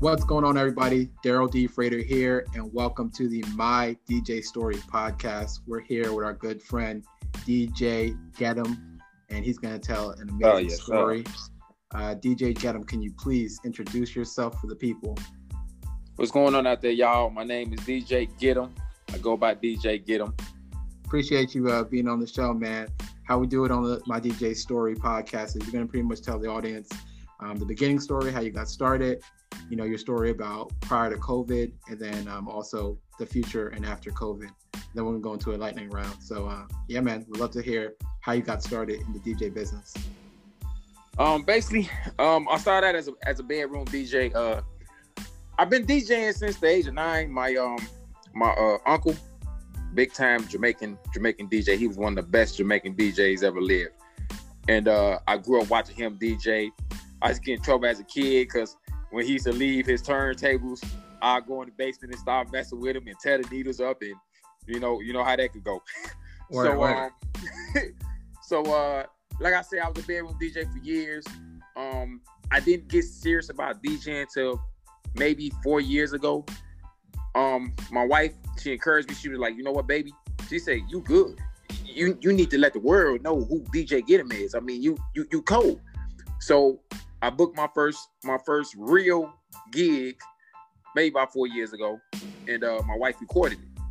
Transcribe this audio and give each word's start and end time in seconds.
What's 0.00 0.24
going 0.24 0.46
on, 0.46 0.56
everybody? 0.56 1.10
Daryl 1.22 1.50
D. 1.50 1.66
Frater 1.66 1.98
here, 1.98 2.46
and 2.54 2.72
welcome 2.72 3.10
to 3.10 3.28
the 3.28 3.44
My 3.54 3.94
DJ 4.08 4.42
Story 4.42 4.76
podcast. 4.76 5.58
We're 5.66 5.80
here 5.80 6.14
with 6.14 6.24
our 6.24 6.32
good 6.32 6.62
friend 6.62 7.04
DJ 7.46 8.16
Gedham, 8.32 8.98
and 9.28 9.44
he's 9.44 9.58
going 9.58 9.78
to 9.78 9.78
tell 9.78 10.12
an 10.12 10.30
amazing 10.30 10.46
oh, 10.46 10.56
yes, 10.56 10.82
story. 10.82 11.24
Uh, 11.94 12.14
DJ 12.14 12.54
Gedham, 12.54 12.88
can 12.88 13.02
you 13.02 13.12
please 13.12 13.60
introduce 13.62 14.16
yourself 14.16 14.58
for 14.58 14.68
the 14.68 14.74
people? 14.74 15.18
What's 16.16 16.30
going 16.30 16.54
on 16.54 16.66
out 16.66 16.80
there, 16.80 16.92
y'all? 16.92 17.28
My 17.28 17.44
name 17.44 17.74
is 17.74 17.80
DJ 17.80 18.30
Gedham. 18.38 18.70
I 19.12 19.18
go 19.18 19.36
by 19.36 19.54
DJ 19.54 20.02
Gedham. 20.02 20.32
Appreciate 21.04 21.54
you 21.54 21.68
uh, 21.68 21.84
being 21.84 22.08
on 22.08 22.20
the 22.20 22.26
show, 22.26 22.54
man. 22.54 22.88
How 23.24 23.36
we 23.36 23.46
do 23.46 23.66
it 23.66 23.70
on 23.70 23.84
the 23.84 24.00
My 24.06 24.18
DJ 24.18 24.56
Story 24.56 24.94
podcast 24.94 25.56
is 25.56 25.56
you're 25.56 25.72
going 25.72 25.84
to 25.84 25.90
pretty 25.90 26.08
much 26.08 26.22
tell 26.22 26.38
the 26.38 26.48
audience 26.48 26.88
um, 27.40 27.58
the 27.58 27.64
beginning 27.64 28.00
story, 28.00 28.32
how 28.32 28.40
you 28.40 28.50
got 28.50 28.68
started, 28.68 29.22
you 29.70 29.76
know, 29.76 29.84
your 29.84 29.98
story 29.98 30.30
about 30.30 30.72
prior 30.80 31.10
to 31.10 31.16
COVID, 31.16 31.72
and 31.88 31.98
then 31.98 32.28
um, 32.28 32.48
also 32.48 32.98
the 33.18 33.24
future 33.24 33.68
and 33.68 33.86
after 33.86 34.10
COVID. 34.10 34.50
Then 34.94 35.04
we're 35.04 35.12
gonna 35.12 35.22
go 35.22 35.32
into 35.34 35.54
a 35.54 35.56
lightning 35.56 35.88
round. 35.90 36.20
So 36.20 36.46
uh, 36.46 36.66
yeah, 36.88 37.00
man, 37.00 37.24
we'd 37.28 37.40
love 37.40 37.52
to 37.52 37.62
hear 37.62 37.94
how 38.20 38.32
you 38.32 38.42
got 38.42 38.62
started 38.62 39.00
in 39.00 39.12
the 39.12 39.20
DJ 39.20 39.54
business. 39.54 39.94
Um, 41.18 41.42
basically, 41.42 41.88
um, 42.18 42.48
I 42.50 42.58
started 42.58 42.88
out 42.88 42.94
as 42.96 43.08
a 43.08 43.12
as 43.24 43.38
a 43.38 43.44
bedroom 43.44 43.84
DJ. 43.86 44.34
Uh, 44.34 44.62
I've 45.58 45.70
been 45.70 45.86
DJing 45.86 46.34
since 46.34 46.56
the 46.56 46.66
age 46.66 46.86
of 46.86 46.94
nine. 46.94 47.30
My 47.30 47.54
um, 47.54 47.78
my 48.34 48.50
uh, 48.50 48.78
uncle, 48.86 49.14
big 49.94 50.12
time 50.12 50.48
Jamaican 50.48 50.98
Jamaican 51.14 51.48
DJ. 51.48 51.76
He 51.76 51.86
was 51.86 51.96
one 51.96 52.18
of 52.18 52.24
the 52.24 52.30
best 52.30 52.56
Jamaican 52.56 52.96
DJs 52.96 53.44
ever 53.44 53.60
lived, 53.60 53.92
and 54.68 54.88
uh, 54.88 55.20
I 55.28 55.36
grew 55.36 55.62
up 55.62 55.70
watching 55.70 55.94
him 55.94 56.18
DJ. 56.18 56.70
I 57.22 57.28
used 57.28 57.42
to 57.42 57.46
get 57.46 57.58
in 57.58 57.62
trouble 57.62 57.86
as 57.86 58.00
a 58.00 58.04
kid 58.04 58.48
because 58.48 58.76
when 59.10 59.24
he 59.24 59.32
used 59.32 59.46
to 59.46 59.52
leave 59.52 59.86
his 59.86 60.02
turntables, 60.02 60.84
I'd 61.22 61.46
go 61.46 61.62
in 61.62 61.68
the 61.68 61.74
basement 61.76 62.14
and 62.14 62.20
start 62.20 62.50
messing 62.52 62.80
with 62.80 62.96
him 62.96 63.06
and 63.06 63.18
tear 63.18 63.38
the 63.38 63.48
needles 63.48 63.80
up 63.80 64.02
and 64.02 64.14
you 64.66 64.78
know, 64.78 65.00
you 65.00 65.12
know 65.12 65.24
how 65.24 65.36
that 65.36 65.52
could 65.52 65.64
go. 65.64 65.82
so 66.52 66.84
um 66.84 67.10
so 68.42 68.62
uh 68.72 69.04
like 69.40 69.54
I 69.54 69.62
said, 69.62 69.80
I 69.80 69.88
was 69.88 70.02
a 70.04 70.06
bedroom 70.06 70.36
DJ 70.40 70.70
for 70.70 70.78
years. 70.78 71.24
Um 71.76 72.20
I 72.50 72.60
didn't 72.60 72.88
get 72.88 73.04
serious 73.04 73.48
about 73.48 73.82
DJing 73.82 74.22
until 74.22 74.60
maybe 75.14 75.52
four 75.62 75.80
years 75.80 76.12
ago. 76.12 76.44
Um, 77.34 77.72
my 77.92 78.04
wife, 78.04 78.32
she 78.60 78.72
encouraged 78.72 79.08
me. 79.08 79.14
She 79.14 79.28
was 79.28 79.38
like, 79.38 79.56
you 79.56 79.62
know 79.62 79.70
what, 79.70 79.86
baby? 79.86 80.12
She 80.48 80.58
said, 80.58 80.80
you 80.88 81.00
good. 81.00 81.38
You 81.84 82.18
you 82.20 82.32
need 82.32 82.50
to 82.50 82.58
let 82.58 82.72
the 82.72 82.80
world 82.80 83.22
know 83.22 83.40
who 83.40 83.60
DJ 83.74 84.02
Gedham 84.06 84.32
is. 84.32 84.54
I 84.54 84.60
mean, 84.60 84.82
you 84.82 84.96
you 85.14 85.26
you 85.32 85.42
cold. 85.42 85.80
So 86.40 86.80
I 87.22 87.30
booked 87.30 87.56
my 87.56 87.68
first 87.74 88.08
my 88.24 88.38
first 88.44 88.74
real 88.78 89.32
gig 89.72 90.16
maybe 90.94 91.08
about 91.08 91.32
four 91.32 91.46
years 91.46 91.72
ago, 91.72 92.00
and 92.48 92.64
uh, 92.64 92.82
my 92.86 92.96
wife 92.96 93.20
recorded 93.20 93.58
it. 93.58 93.82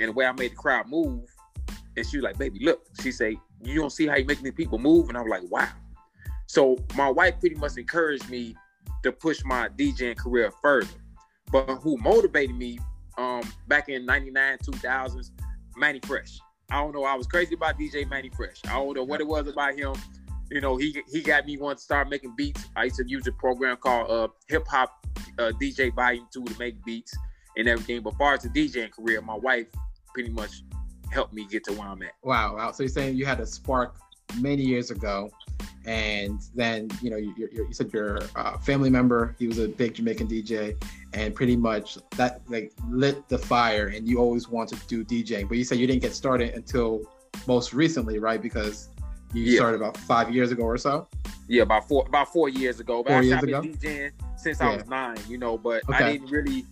And 0.00 0.08
the 0.08 0.12
way 0.12 0.26
I 0.26 0.32
made 0.32 0.52
the 0.52 0.56
crowd 0.56 0.88
move, 0.88 1.22
and 1.96 2.06
she 2.06 2.18
was 2.18 2.24
like, 2.24 2.38
"Baby, 2.38 2.60
look," 2.62 2.82
she 3.00 3.10
say, 3.10 3.38
"You 3.62 3.80
don't 3.80 3.90
see 3.90 4.06
how 4.06 4.16
you 4.16 4.24
making 4.24 4.44
the 4.44 4.50
people 4.50 4.78
move?" 4.78 5.08
And 5.08 5.16
I 5.16 5.22
was 5.22 5.30
like, 5.30 5.50
"Wow." 5.50 5.68
So 6.46 6.76
my 6.94 7.08
wife 7.08 7.40
pretty 7.40 7.56
much 7.56 7.76
encouraged 7.78 8.28
me 8.28 8.54
to 9.02 9.12
push 9.12 9.42
my 9.44 9.68
DJing 9.68 10.16
career 10.16 10.52
further. 10.62 10.88
But 11.50 11.66
who 11.76 11.96
motivated 11.98 12.56
me 12.56 12.78
um, 13.16 13.42
back 13.66 13.88
in 13.88 14.04
'99, 14.04 14.58
2000s, 14.58 15.30
Mannie 15.76 16.00
Fresh. 16.04 16.38
I 16.70 16.80
don't 16.80 16.94
know. 16.94 17.04
I 17.04 17.14
was 17.14 17.26
crazy 17.26 17.54
about 17.54 17.78
DJ 17.78 18.08
Mannie 18.08 18.30
Fresh. 18.30 18.60
I 18.66 18.72
don't 18.72 18.94
know 18.94 19.04
what 19.04 19.20
it 19.20 19.26
was 19.26 19.46
about 19.48 19.74
him 19.74 19.94
you 20.50 20.60
know, 20.60 20.76
he 20.76 21.02
he 21.10 21.22
got 21.22 21.46
me 21.46 21.56
want 21.56 21.78
to 21.78 21.84
start 21.84 22.08
making 22.08 22.34
beats. 22.36 22.66
I 22.76 22.84
used 22.84 22.96
to 22.96 23.04
use 23.06 23.26
a 23.26 23.32
program 23.32 23.76
called 23.76 24.10
uh, 24.10 24.28
Hip 24.48 24.66
Hop 24.68 25.06
uh, 25.38 25.52
DJ 25.60 25.94
Volume 25.94 26.26
Two 26.32 26.44
to 26.44 26.58
make 26.58 26.82
beats 26.84 27.16
and 27.56 27.68
everything. 27.68 28.02
But 28.02 28.16
far 28.16 28.34
as 28.34 28.42
the 28.42 28.48
DJing 28.48 28.90
career, 28.90 29.20
my 29.20 29.36
wife 29.36 29.66
pretty 30.12 30.30
much 30.30 30.62
helped 31.10 31.32
me 31.32 31.46
get 31.46 31.64
to 31.64 31.72
where 31.72 31.88
I'm 31.88 32.02
at. 32.02 32.12
Wow, 32.22 32.56
wow. 32.56 32.72
So 32.72 32.82
you're 32.82 32.90
saying 32.90 33.16
you 33.16 33.26
had 33.26 33.40
a 33.40 33.46
spark 33.46 33.96
many 34.40 34.62
years 34.62 34.90
ago, 34.90 35.30
and 35.86 36.40
then 36.54 36.90
you 37.00 37.10
know 37.10 37.16
you, 37.16 37.34
you, 37.36 37.48
you 37.52 37.72
said 37.72 37.92
your 37.92 38.20
uh, 38.36 38.58
family 38.58 38.90
member 38.90 39.36
he 39.38 39.46
was 39.46 39.58
a 39.58 39.68
big 39.68 39.94
Jamaican 39.94 40.28
DJ, 40.28 40.76
and 41.12 41.34
pretty 41.34 41.56
much 41.56 41.98
that 42.16 42.40
like 42.48 42.72
lit 42.88 43.28
the 43.28 43.38
fire, 43.38 43.88
and 43.88 44.08
you 44.08 44.18
always 44.18 44.48
wanted 44.48 44.80
to 44.80 44.86
do 44.86 45.04
DJing. 45.04 45.48
But 45.48 45.58
you 45.58 45.64
said 45.64 45.78
you 45.78 45.86
didn't 45.86 46.02
get 46.02 46.14
started 46.14 46.54
until 46.54 47.02
most 47.46 47.74
recently, 47.74 48.18
right? 48.18 48.40
Because 48.40 48.88
you 49.34 49.44
yeah. 49.44 49.56
started 49.56 49.76
about 49.76 49.96
five 49.96 50.34
years 50.34 50.52
ago 50.52 50.62
or 50.62 50.78
so. 50.78 51.08
Yeah, 51.48 51.62
about 51.62 51.86
four 51.86 52.06
about 52.06 52.32
four 52.32 52.48
years 52.48 52.80
ago. 52.80 53.02
But 53.02 53.12
four 53.12 53.22
years 53.22 53.34
I've 53.34 53.40
been 53.42 53.54
ago? 53.54 53.68
DJing 53.68 54.10
since 54.36 54.60
yeah. 54.60 54.68
I 54.68 54.76
was 54.76 54.86
nine, 54.86 55.18
you 55.28 55.38
know, 55.38 55.58
but 55.58 55.82
okay. 55.88 56.04
I 56.04 56.12
didn't 56.12 56.30
really 56.30 56.64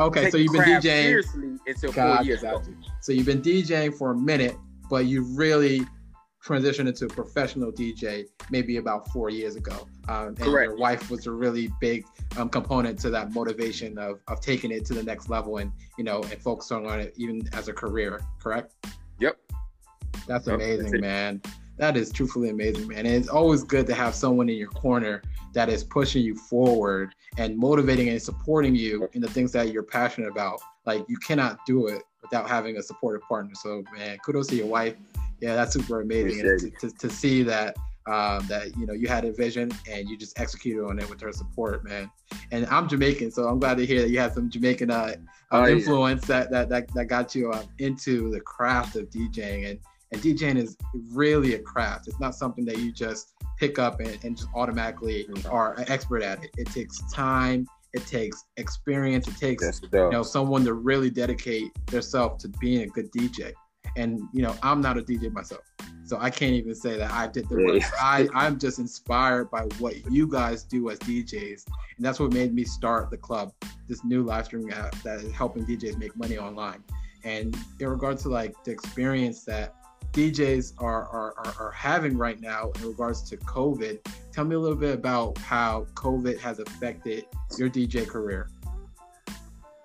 Okay, 0.00 0.30
so 0.30 0.36
you've 0.36 0.52
been 0.52 0.62
DJing 0.62 0.82
seriously 0.82 1.58
until 1.66 1.92
four 1.92 2.22
years 2.22 2.42
ago. 2.42 2.62
So 3.00 3.12
you've 3.12 3.26
been 3.26 3.42
DJing 3.42 3.96
for 3.96 4.10
a 4.10 4.16
minute, 4.16 4.56
but 4.90 5.06
you 5.06 5.22
really 5.22 5.82
transitioned 6.44 6.88
into 6.88 7.06
a 7.06 7.08
professional 7.08 7.72
DJ 7.72 8.26
maybe 8.50 8.76
about 8.76 9.08
four 9.12 9.30
years 9.30 9.56
ago. 9.56 9.88
Um, 10.08 10.28
and 10.28 10.38
Correct. 10.38 10.70
your 10.70 10.76
wife 10.76 11.10
was 11.10 11.26
a 11.26 11.30
really 11.30 11.70
big 11.80 12.04
um, 12.36 12.48
component 12.48 12.98
to 13.00 13.10
that 13.10 13.32
motivation 13.32 13.96
of, 13.96 14.20
of 14.28 14.40
taking 14.40 14.70
it 14.70 14.84
to 14.86 14.94
the 14.94 15.02
next 15.02 15.30
level 15.30 15.56
and 15.58 15.72
you 15.96 16.04
know 16.04 16.22
and 16.24 16.42
focusing 16.42 16.86
on 16.86 17.00
it 17.00 17.14
even 17.16 17.48
as 17.52 17.68
a 17.68 17.72
career. 17.72 18.20
Correct? 18.40 18.74
Yep. 19.20 19.38
That's 20.26 20.48
amazing, 20.48 20.90
That's 20.90 21.00
man 21.00 21.40
that 21.76 21.96
is 21.96 22.12
truthfully 22.12 22.50
amazing, 22.50 22.88
man. 22.88 22.98
And 23.00 23.08
it's 23.08 23.28
always 23.28 23.64
good 23.64 23.86
to 23.88 23.94
have 23.94 24.14
someone 24.14 24.48
in 24.48 24.56
your 24.56 24.68
corner 24.68 25.22
that 25.54 25.68
is 25.68 25.82
pushing 25.82 26.22
you 26.22 26.36
forward 26.36 27.14
and 27.36 27.56
motivating 27.56 28.08
and 28.08 28.20
supporting 28.20 28.74
you 28.74 29.08
in 29.12 29.20
the 29.20 29.28
things 29.28 29.52
that 29.52 29.72
you're 29.72 29.82
passionate 29.82 30.28
about. 30.28 30.60
Like 30.86 31.04
you 31.08 31.16
cannot 31.18 31.58
do 31.66 31.88
it 31.88 32.02
without 32.22 32.48
having 32.48 32.76
a 32.76 32.82
supportive 32.82 33.22
partner. 33.22 33.54
So 33.54 33.82
man, 33.96 34.18
kudos 34.18 34.48
to 34.48 34.56
your 34.56 34.66
wife. 34.66 34.94
Yeah, 35.40 35.54
that's 35.56 35.72
super 35.72 36.00
amazing. 36.00 36.42
To, 36.42 36.70
to, 36.80 36.90
to, 36.90 37.10
see 37.10 37.42
that 37.42 37.76
um, 38.06 38.46
that 38.46 38.76
you 38.76 38.86
know 38.86 38.92
you 38.92 39.08
had 39.08 39.24
a 39.24 39.32
vision 39.32 39.70
and 39.90 40.08
you 40.08 40.16
just 40.16 40.38
executed 40.38 40.84
on 40.84 40.98
it 40.98 41.10
with 41.10 41.20
her 41.20 41.32
support, 41.32 41.84
man. 41.84 42.10
And 42.52 42.66
I'm 42.66 42.88
Jamaican, 42.88 43.32
so 43.32 43.48
I'm 43.48 43.58
glad 43.58 43.76
to 43.78 43.86
hear 43.86 44.00
that 44.02 44.10
you 44.10 44.20
have 44.20 44.32
some 44.32 44.48
Jamaican 44.48 44.90
uh, 44.90 44.94
uh, 44.94 45.12
oh, 45.50 45.66
influence 45.66 46.28
yeah. 46.28 46.40
that, 46.40 46.50
that 46.50 46.68
that 46.68 46.94
that 46.94 47.04
got 47.06 47.34
you 47.34 47.50
uh, 47.50 47.62
into 47.78 48.30
the 48.30 48.40
craft 48.40 48.96
of 48.96 49.10
DJing 49.10 49.70
and 49.70 49.80
and 50.14 50.22
DJing 50.22 50.56
is 50.56 50.76
really 51.10 51.54
a 51.54 51.58
craft. 51.58 52.06
It's 52.06 52.20
not 52.20 52.36
something 52.36 52.64
that 52.66 52.78
you 52.78 52.92
just 52.92 53.34
pick 53.58 53.80
up 53.80 53.98
and, 53.98 54.16
and 54.24 54.36
just 54.36 54.48
automatically 54.54 55.26
mm-hmm. 55.28 55.52
are 55.52 55.74
an 55.74 55.90
expert 55.90 56.22
at 56.22 56.42
it. 56.44 56.50
It 56.56 56.68
takes 56.68 57.00
time. 57.12 57.66
It 57.92 58.06
takes 58.06 58.44
experience. 58.56 59.26
It 59.26 59.36
takes 59.36 59.80
you 59.92 60.10
know 60.10 60.22
someone 60.22 60.64
to 60.64 60.74
really 60.74 61.10
dedicate 61.10 61.72
themselves 61.86 62.42
to 62.42 62.48
being 62.60 62.82
a 62.82 62.86
good 62.86 63.10
DJ. 63.12 63.52
And 63.96 64.22
you 64.32 64.42
know, 64.42 64.56
I'm 64.62 64.80
not 64.80 64.98
a 64.98 65.02
DJ 65.02 65.32
myself, 65.32 65.62
so 66.04 66.16
I 66.20 66.30
can't 66.30 66.54
even 66.54 66.74
say 66.74 66.96
that 66.96 67.10
I 67.10 67.26
did 67.26 67.48
the 67.48 67.56
work. 67.56 67.82
I 68.00 68.28
I'm 68.34 68.58
just 68.58 68.78
inspired 68.78 69.50
by 69.50 69.62
what 69.78 70.10
you 70.10 70.28
guys 70.28 70.62
do 70.64 70.90
as 70.90 70.98
DJs, 71.00 71.66
and 71.96 72.04
that's 72.04 72.18
what 72.18 72.32
made 72.32 72.54
me 72.54 72.64
start 72.64 73.10
the 73.10 73.16
club, 73.16 73.52
this 73.88 74.04
new 74.04 74.22
live 74.22 74.46
streaming 74.46 74.72
app 74.72 74.94
that 75.02 75.20
is 75.20 75.32
helping 75.32 75.64
DJs 75.64 75.98
make 75.98 76.16
money 76.16 76.38
online. 76.38 76.82
And 77.24 77.56
in 77.80 77.88
regards 77.88 78.22
to 78.24 78.28
like 78.28 78.54
the 78.64 78.72
experience 78.72 79.44
that 79.44 79.74
DJs 80.14 80.74
are, 80.78 81.08
are, 81.08 81.34
are, 81.38 81.54
are 81.58 81.70
having 81.72 82.16
right 82.16 82.40
now 82.40 82.70
in 82.76 82.86
regards 82.86 83.20
to 83.22 83.36
COVID. 83.36 83.98
Tell 84.32 84.44
me 84.44 84.54
a 84.54 84.58
little 84.60 84.76
bit 84.76 84.94
about 84.94 85.36
how 85.38 85.88
COVID 85.94 86.38
has 86.38 86.60
affected 86.60 87.26
your 87.58 87.68
DJ 87.68 88.06
career. 88.06 88.48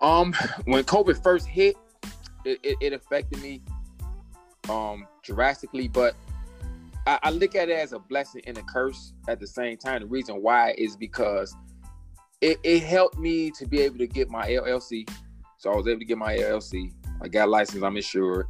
Um, 0.01 0.33
when 0.65 0.83
COVID 0.83 1.23
first 1.23 1.47
hit, 1.47 1.75
it, 2.45 2.59
it, 2.63 2.77
it 2.79 2.93
affected 2.93 3.41
me 3.41 3.61
um 4.69 5.07
drastically, 5.23 5.87
but 5.87 6.15
I, 7.07 7.19
I, 7.23 7.29
look 7.31 7.55
at 7.55 7.69
it 7.69 7.79
as 7.79 7.91
a 7.91 7.99
blessing 7.99 8.41
and 8.45 8.55
a 8.57 8.61
curse 8.61 9.13
at 9.27 9.39
the 9.39 9.47
same 9.47 9.77
time. 9.77 10.01
The 10.01 10.07
reason 10.07 10.43
why 10.43 10.75
is 10.77 10.95
because 10.95 11.55
it, 12.39 12.59
it 12.63 12.83
helped 12.83 13.17
me 13.17 13.49
to 13.51 13.65
be 13.65 13.81
able 13.81 13.97
to 13.97 14.07
get 14.07 14.29
my 14.29 14.47
LLC. 14.47 15.09
So 15.57 15.71
I 15.71 15.75
was 15.75 15.87
able 15.87 15.99
to 15.99 16.05
get 16.05 16.19
my 16.19 16.37
LLC. 16.37 16.93
I 17.19 17.27
got 17.27 17.49
license, 17.49 17.81
I'm 17.81 17.97
insured 17.97 18.45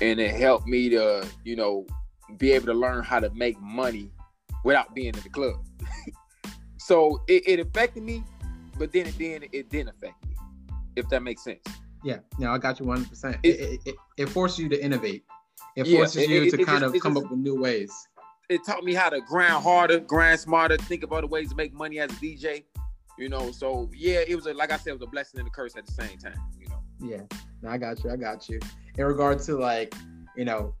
and 0.00 0.20
it 0.20 0.34
helped 0.34 0.66
me 0.66 0.88
to 0.90 1.26
you 1.44 1.56
know 1.56 1.86
be 2.38 2.52
able 2.52 2.66
to 2.66 2.74
learn 2.74 3.02
how 3.02 3.20
to 3.20 3.30
make 3.30 3.60
money 3.60 4.10
without 4.64 4.94
being 4.94 5.14
in 5.14 5.20
the 5.22 5.28
club. 5.28 5.56
So 6.84 7.22
it, 7.28 7.44
it, 7.46 7.60
affected 7.60 8.02
me 8.02 8.24
but 8.76 8.92
then 8.92 9.06
it 9.06 9.16
then 9.16 9.44
it 9.52 9.70
didn't 9.70 9.90
affect 9.90 10.26
me 10.26 10.34
if 10.96 11.08
that 11.10 11.22
makes 11.22 11.44
sense. 11.44 11.64
Yeah 12.02 12.18
no 12.40 12.50
i 12.50 12.58
got 12.58 12.80
you 12.80 12.86
100% 12.86 13.38
it, 13.44 13.48
it, 13.48 13.80
it, 13.86 13.94
it 14.18 14.28
forces 14.28 14.58
you 14.58 14.68
to 14.68 14.84
innovate. 14.84 15.22
It 15.76 15.86
forces 15.86 16.28
yeah, 16.28 16.40
you 16.40 16.50
to 16.50 16.56
kind 16.64 16.80
just, 16.80 16.96
of 16.96 17.00
come 17.00 17.14
just, 17.14 17.24
up 17.24 17.30
with 17.30 17.38
new 17.38 17.54
ways. 17.54 17.92
It 18.48 18.62
taught 18.66 18.82
me 18.82 18.94
how 18.94 19.10
to 19.10 19.20
grind 19.20 19.62
harder 19.62 20.00
grind 20.00 20.40
smarter 20.40 20.76
think 20.76 21.04
of 21.04 21.12
other 21.12 21.28
ways 21.28 21.50
to 21.50 21.54
make 21.54 21.72
money 21.72 22.00
as 22.00 22.10
a 22.10 22.14
dj 22.14 22.64
you 23.18 23.28
know 23.28 23.52
so 23.52 23.88
yeah 23.94 24.20
it 24.26 24.34
was 24.34 24.46
a, 24.46 24.54
like 24.54 24.72
i 24.72 24.76
said 24.76 24.90
it 24.90 24.94
was 24.94 25.02
a 25.02 25.06
blessing 25.06 25.38
and 25.38 25.48
a 25.48 25.50
curse 25.50 25.76
at 25.76 25.86
the 25.86 25.92
same 25.92 26.18
time 26.18 26.34
you 26.58 26.66
know. 26.68 26.82
Yeah 27.00 27.22
i 27.68 27.78
got 27.78 28.02
you 28.02 28.10
i 28.10 28.16
got 28.16 28.48
you 28.48 28.58
in 28.98 29.04
regard 29.04 29.40
to 29.40 29.56
like, 29.56 29.94
you 30.36 30.44
know, 30.44 30.74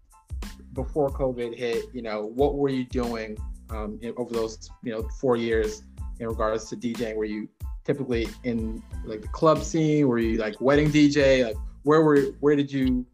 before 0.72 1.10
COVID 1.10 1.56
hit, 1.56 1.86
you 1.92 2.02
know, 2.02 2.26
what 2.34 2.54
were 2.54 2.68
you 2.68 2.84
doing 2.84 3.36
um, 3.70 3.98
in, 4.02 4.14
over 4.16 4.32
those, 4.32 4.70
you 4.82 4.92
know, 4.92 5.02
four 5.20 5.36
years 5.36 5.82
in 6.20 6.28
regards 6.28 6.68
to 6.70 6.76
DJing? 6.76 7.16
Were 7.16 7.24
you 7.24 7.48
typically 7.84 8.28
in 8.44 8.82
like 9.04 9.22
the 9.22 9.28
club 9.28 9.62
scene? 9.62 10.08
Were 10.08 10.18
you 10.18 10.38
like 10.38 10.60
wedding 10.60 10.90
DJ? 10.90 11.44
Like 11.44 11.56
where 11.82 12.02
were 12.02 12.20
where 12.40 12.56
did 12.56 12.72
you 12.72 13.06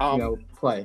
um, 0.00 0.12
you 0.12 0.18
know 0.18 0.38
play? 0.56 0.84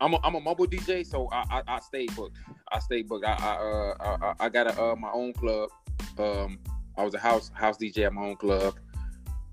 I'm 0.00 0.14
a, 0.14 0.18
I'm 0.24 0.34
a 0.34 0.40
mobile 0.40 0.66
DJ, 0.66 1.06
so 1.06 1.28
I, 1.30 1.44
I, 1.48 1.62
I 1.76 1.80
stayed 1.80 2.14
booked. 2.16 2.36
I 2.72 2.80
stay 2.80 3.02
booked. 3.02 3.24
I 3.24 3.34
I 3.34 4.04
uh, 4.04 4.34
I, 4.40 4.46
I 4.46 4.48
got 4.48 4.66
a, 4.66 4.82
uh, 4.82 4.96
my 4.96 5.10
own 5.12 5.32
club. 5.32 5.70
Um, 6.18 6.58
I 6.96 7.04
was 7.04 7.14
a 7.14 7.18
house 7.18 7.50
house 7.54 7.78
DJ 7.78 8.06
at 8.06 8.12
my 8.12 8.22
own 8.22 8.36
club. 8.36 8.74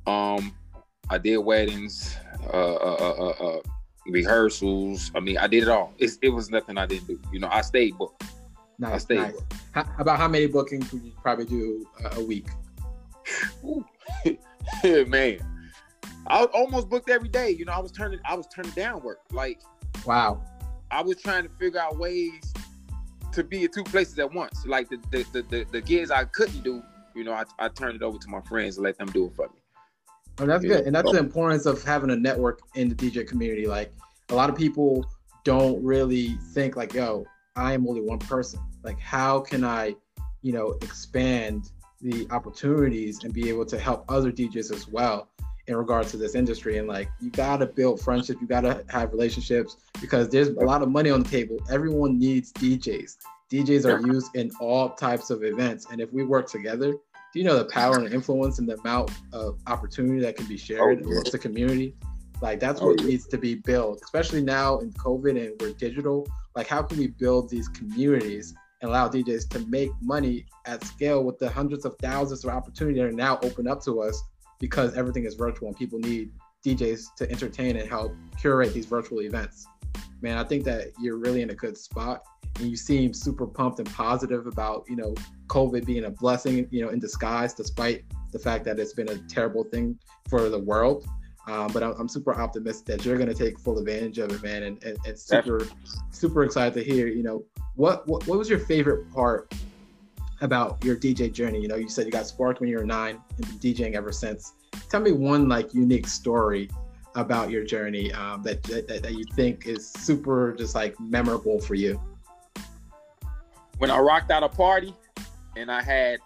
Um, 0.08 0.54
I 1.10 1.18
did 1.18 1.38
weddings, 1.38 2.16
uh, 2.46 2.76
uh, 2.76 3.14
uh, 3.20 3.46
uh, 3.46 3.62
rehearsals. 4.08 5.12
I 5.16 5.20
mean, 5.20 5.38
I 5.38 5.48
did 5.48 5.64
it 5.64 5.70
all. 5.70 5.94
It's, 5.98 6.18
it 6.22 6.30
was 6.30 6.50
nothing 6.50 6.78
I 6.78 6.86
didn't 6.86 7.08
do. 7.08 7.20
You 7.32 7.40
know, 7.40 7.50
I 7.52 7.62
stayed 7.62 7.98
booked. 7.98 8.24
Nice, 8.78 8.94
I 8.94 8.98
stayed 8.98 9.18
nice. 9.20 9.34
Booked. 9.34 9.54
How, 9.72 9.86
about 10.00 10.18
how 10.18 10.28
many 10.28 10.48
bookings 10.48 10.92
would 10.92 11.04
you 11.04 11.12
probably 11.22 11.46
do 11.46 11.86
a 12.14 12.24
week? 12.24 12.48
Man, 15.08 15.40
I 16.28 16.44
almost 16.46 16.90
booked 16.90 17.10
every 17.10 17.30
day. 17.30 17.50
You 17.52 17.66
know, 17.66 17.74
I 17.74 17.80
was 17.80 17.92
turning 17.92 18.20
I 18.26 18.36
was 18.36 18.48
turning 18.48 18.72
down 18.72 19.02
work. 19.02 19.20
Like, 19.32 19.60
wow. 20.06 20.44
I 20.92 21.02
was 21.02 21.18
trying 21.22 21.44
to 21.44 21.50
figure 21.60 21.80
out 21.80 21.98
ways 21.98 22.54
to 23.32 23.44
be 23.44 23.66
at 23.66 23.74
two 23.74 23.84
places 23.84 24.18
at 24.20 24.34
once. 24.34 24.66
Like 24.66 24.90
the 24.90 24.98
the 25.12 25.26
the, 25.32 25.42
the, 25.44 25.66
the 25.72 25.82
gigs 25.82 26.12
I 26.12 26.24
couldn't 26.26 26.64
do, 26.64 26.82
you 27.16 27.24
know, 27.24 27.34
I, 27.34 27.44
I 27.60 27.70
turned 27.70 27.96
it 27.96 28.02
over 28.02 28.18
to 28.18 28.30
my 28.30 28.42
friends 28.42 28.78
and 28.78 28.84
let 28.84 28.98
them 28.98 29.12
do 29.12 29.26
it 29.26 29.36
for 29.36 29.48
me. 29.48 29.60
Oh, 30.40 30.46
that's 30.46 30.64
good. 30.64 30.86
And 30.86 30.96
that's 30.96 31.12
the 31.12 31.20
importance 31.20 31.66
of 31.66 31.84
having 31.84 32.12
a 32.12 32.16
network 32.16 32.62
in 32.76 32.90
the 32.90 32.96
DJ 32.96 33.28
community. 33.28 33.68
Like 33.68 33.92
a 34.30 34.36
lot 34.36 34.50
of 34.50 34.56
people 34.56 35.06
don't 35.44 35.84
really 35.84 36.38
think 36.54 36.76
like, 36.76 36.94
yo, 36.94 37.26
I 37.56 37.74
am 37.74 37.88
only 37.88 38.02
one 38.02 38.20
person. 38.20 38.60
Like, 38.84 39.00
how 39.00 39.40
can 39.40 39.64
I, 39.64 39.96
you 40.42 40.54
know, 40.54 40.78
expand 40.82 41.72
the 42.02 42.28
opportunities 42.32 43.24
and 43.24 43.34
be 43.34 43.50
able 43.50 43.66
to 43.66 43.78
help 43.78 44.06
other 44.10 44.32
DJs 44.32 44.72
as 44.72 44.88
well 44.88 45.28
in 45.68 45.76
regards 45.76 46.12
to 46.12 46.18
this 46.18 46.36
industry. 46.36 46.78
And 46.78 46.88
like, 46.88 47.10
you 47.22 47.30
gotta 47.30 47.66
build 47.66 48.02
friendships, 48.02 48.42
you 48.42 48.48
gotta 48.48 48.84
have 48.90 49.12
relationships 49.12 49.78
because 50.02 50.30
there's 50.30 50.50
a 50.50 50.54
lot 50.54 50.82
of 50.82 50.90
money 50.90 51.10
on 51.10 51.24
the 51.24 51.30
table. 51.30 51.58
Everyone 51.70 52.18
needs 52.18 52.52
DJs. 52.54 53.18
DJs 53.52 53.86
are 53.86 54.06
used 54.06 54.36
in 54.36 54.52
all 54.60 54.90
types 54.90 55.30
of 55.30 55.44
events, 55.44 55.88
and 55.92 56.00
if 56.00 56.12
we 56.14 56.24
work 56.24 56.48
together, 56.48 56.96
do 57.34 57.40
you 57.40 57.46
know 57.46 57.58
the 57.58 57.66
power 57.66 58.00
and 58.00 58.12
influence 58.14 58.60
and 58.60 58.68
the 58.68 58.78
amount 58.80 59.12
of 59.34 59.60
opportunity 59.68 60.20
that 60.22 60.36
can 60.36 60.48
be 60.48 60.56
oh, 60.56 60.58
shared 60.58 61.02
oh, 61.04 61.10
amongst 61.10 61.32
the 61.32 61.40
community? 61.40 61.96
Like 62.42 62.60
that's 62.60 62.82
oh, 62.82 62.88
what 62.88 63.02
oh, 63.02 63.06
needs 63.06 63.28
to 63.28 63.38
be 63.38 63.56
built, 63.56 64.02
especially 64.04 64.42
now 64.42 64.80
in 64.80 64.92
COVID 64.94 65.32
and 65.32 65.60
we're 65.60 65.74
digital. 65.74 66.28
Like, 66.56 66.68
how 66.68 66.82
can 66.82 66.98
we 66.98 67.08
build 67.08 67.50
these 67.50 67.68
communities 67.70 68.54
and 68.82 68.90
allow 68.90 69.08
DJs 69.08 69.50
to 69.50 69.60
make 69.68 69.92
money 70.02 70.46
at 70.66 70.84
scale 70.84 71.24
with 71.24 71.38
the 71.38 71.50
hundreds 71.50 71.86
of 71.86 71.96
thousands 72.02 72.44
of 72.44 72.50
opportunities 72.50 73.02
that 73.02 73.08
are 73.08 73.12
now 73.12 73.40
open 73.44 73.68
up 73.68 73.84
to 73.84 74.02
us 74.02 74.22
because 74.60 74.96
everything 74.96 75.26
is 75.26 75.36
virtual 75.36 75.68
and 75.68 75.78
people 75.78 76.00
need 76.00 76.32
DJs 76.66 77.16
to 77.18 77.30
entertain 77.30 77.76
and 77.76 77.88
help 77.88 78.14
curate 78.40 78.74
these 78.74 78.86
virtual 78.86 79.22
events. 79.22 79.66
Man, 80.22 80.38
I 80.38 80.44
think 80.44 80.64
that 80.66 80.88
you're 81.00 81.18
really 81.18 81.42
in 81.42 81.50
a 81.50 81.56
good 81.56 81.78
spot 81.78 82.24
and 82.58 82.70
you 82.70 82.76
seem 82.76 83.14
super 83.14 83.48
pumped 83.48 83.80
and 83.80 83.92
positive 83.94 84.48
about, 84.48 84.86
you 84.88 84.96
know, 84.96 85.16
COVID 85.48 85.86
being 85.86 86.06
a 86.06 86.10
blessing, 86.10 86.68
you 86.72 86.84
know, 86.84 86.90
in 86.90 87.00
disguise, 87.00 87.54
despite 87.54 88.04
the 88.32 88.40
fact 88.40 88.66
that 88.66 88.80
it's 88.80 88.94
been 88.94 89.10
a 89.10 89.18
terrible 89.28 89.64
thing 89.64 89.98
for 90.30 90.50
the 90.50 90.60
world. 90.60 91.08
Um, 91.48 91.72
but 91.74 91.82
I'm, 91.82 91.94
I'm, 91.94 92.08
super 92.08 92.36
optimistic 92.36 92.86
that 92.86 93.06
you're 93.06 93.18
going 93.18 93.30
to 93.30 93.34
take 93.34 93.58
full 93.58 93.80
advantage 93.80 94.20
of 94.20 94.32
it, 94.32 94.44
man, 94.44 94.64
and, 94.64 94.84
and, 94.84 94.98
and 95.08 95.18
super, 95.18 95.68
super 96.12 96.44
excited 96.44 96.76
to 96.76 96.84
hear. 96.84 97.08
You 97.08 97.24
know, 97.24 97.44
what, 97.76 98.08
what 98.08 98.28
what 98.28 98.38
was 98.38 98.50
your 98.50 98.60
favorite 98.60 99.12
part 99.12 99.52
about 100.42 100.84
your 100.84 100.96
DJ 100.96 101.32
journey? 101.34 101.60
You 101.60 101.68
know, 101.68 101.76
you 101.76 101.90
said 101.90 102.06
you 102.06 102.12
got 102.12 102.28
sparked 102.28 102.60
when 102.60 102.70
you 102.70 102.78
were 102.78 102.86
nine 102.86 103.20
and 103.38 103.48
been 103.48 103.74
DJing 103.74 103.96
ever 103.96 104.12
since. 104.12 104.54
Tell 104.90 105.00
me 105.00 105.12
one 105.12 105.50
like 105.50 105.74
unique 105.74 106.08
story 106.08 106.70
about 107.16 107.50
your 107.50 107.64
journey 107.64 108.14
um, 108.14 108.44
that, 108.44 108.62
that 108.64 108.88
that 108.88 109.14
you 109.14 109.24
think 109.34 109.66
is 109.66 109.90
super 109.90 110.54
just 110.54 110.76
like 110.76 111.00
memorable 111.00 111.60
for 111.60 111.74
you. 111.74 112.00
When 113.80 113.90
I 113.90 114.00
rocked 114.00 114.30
out 114.30 114.44
a 114.44 114.50
party, 114.50 114.94
and 115.58 115.72
I 115.72 115.82
had 115.82 116.20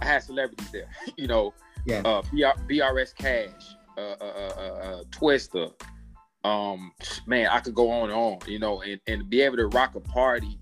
I 0.00 0.04
had 0.04 0.22
celebrities 0.22 0.70
there. 0.70 0.88
you 1.16 1.26
know, 1.26 1.52
yeah, 1.84 2.02
uh, 2.04 2.22
BR, 2.22 2.60
BRS 2.68 3.14
Kash, 3.14 3.50
uh, 3.98 4.00
uh, 4.00 4.14
uh, 4.56 4.60
uh, 4.60 5.04
Twista. 5.10 5.72
Um, 6.44 6.92
man, 7.26 7.48
I 7.48 7.60
could 7.60 7.74
go 7.74 7.90
on 7.90 8.10
and 8.10 8.18
on. 8.18 8.38
You 8.46 8.58
know, 8.58 8.82
and 8.82 9.00
and 9.06 9.28
be 9.28 9.42
able 9.42 9.56
to 9.56 9.66
rock 9.66 9.94
a 9.94 10.00
party 10.00 10.58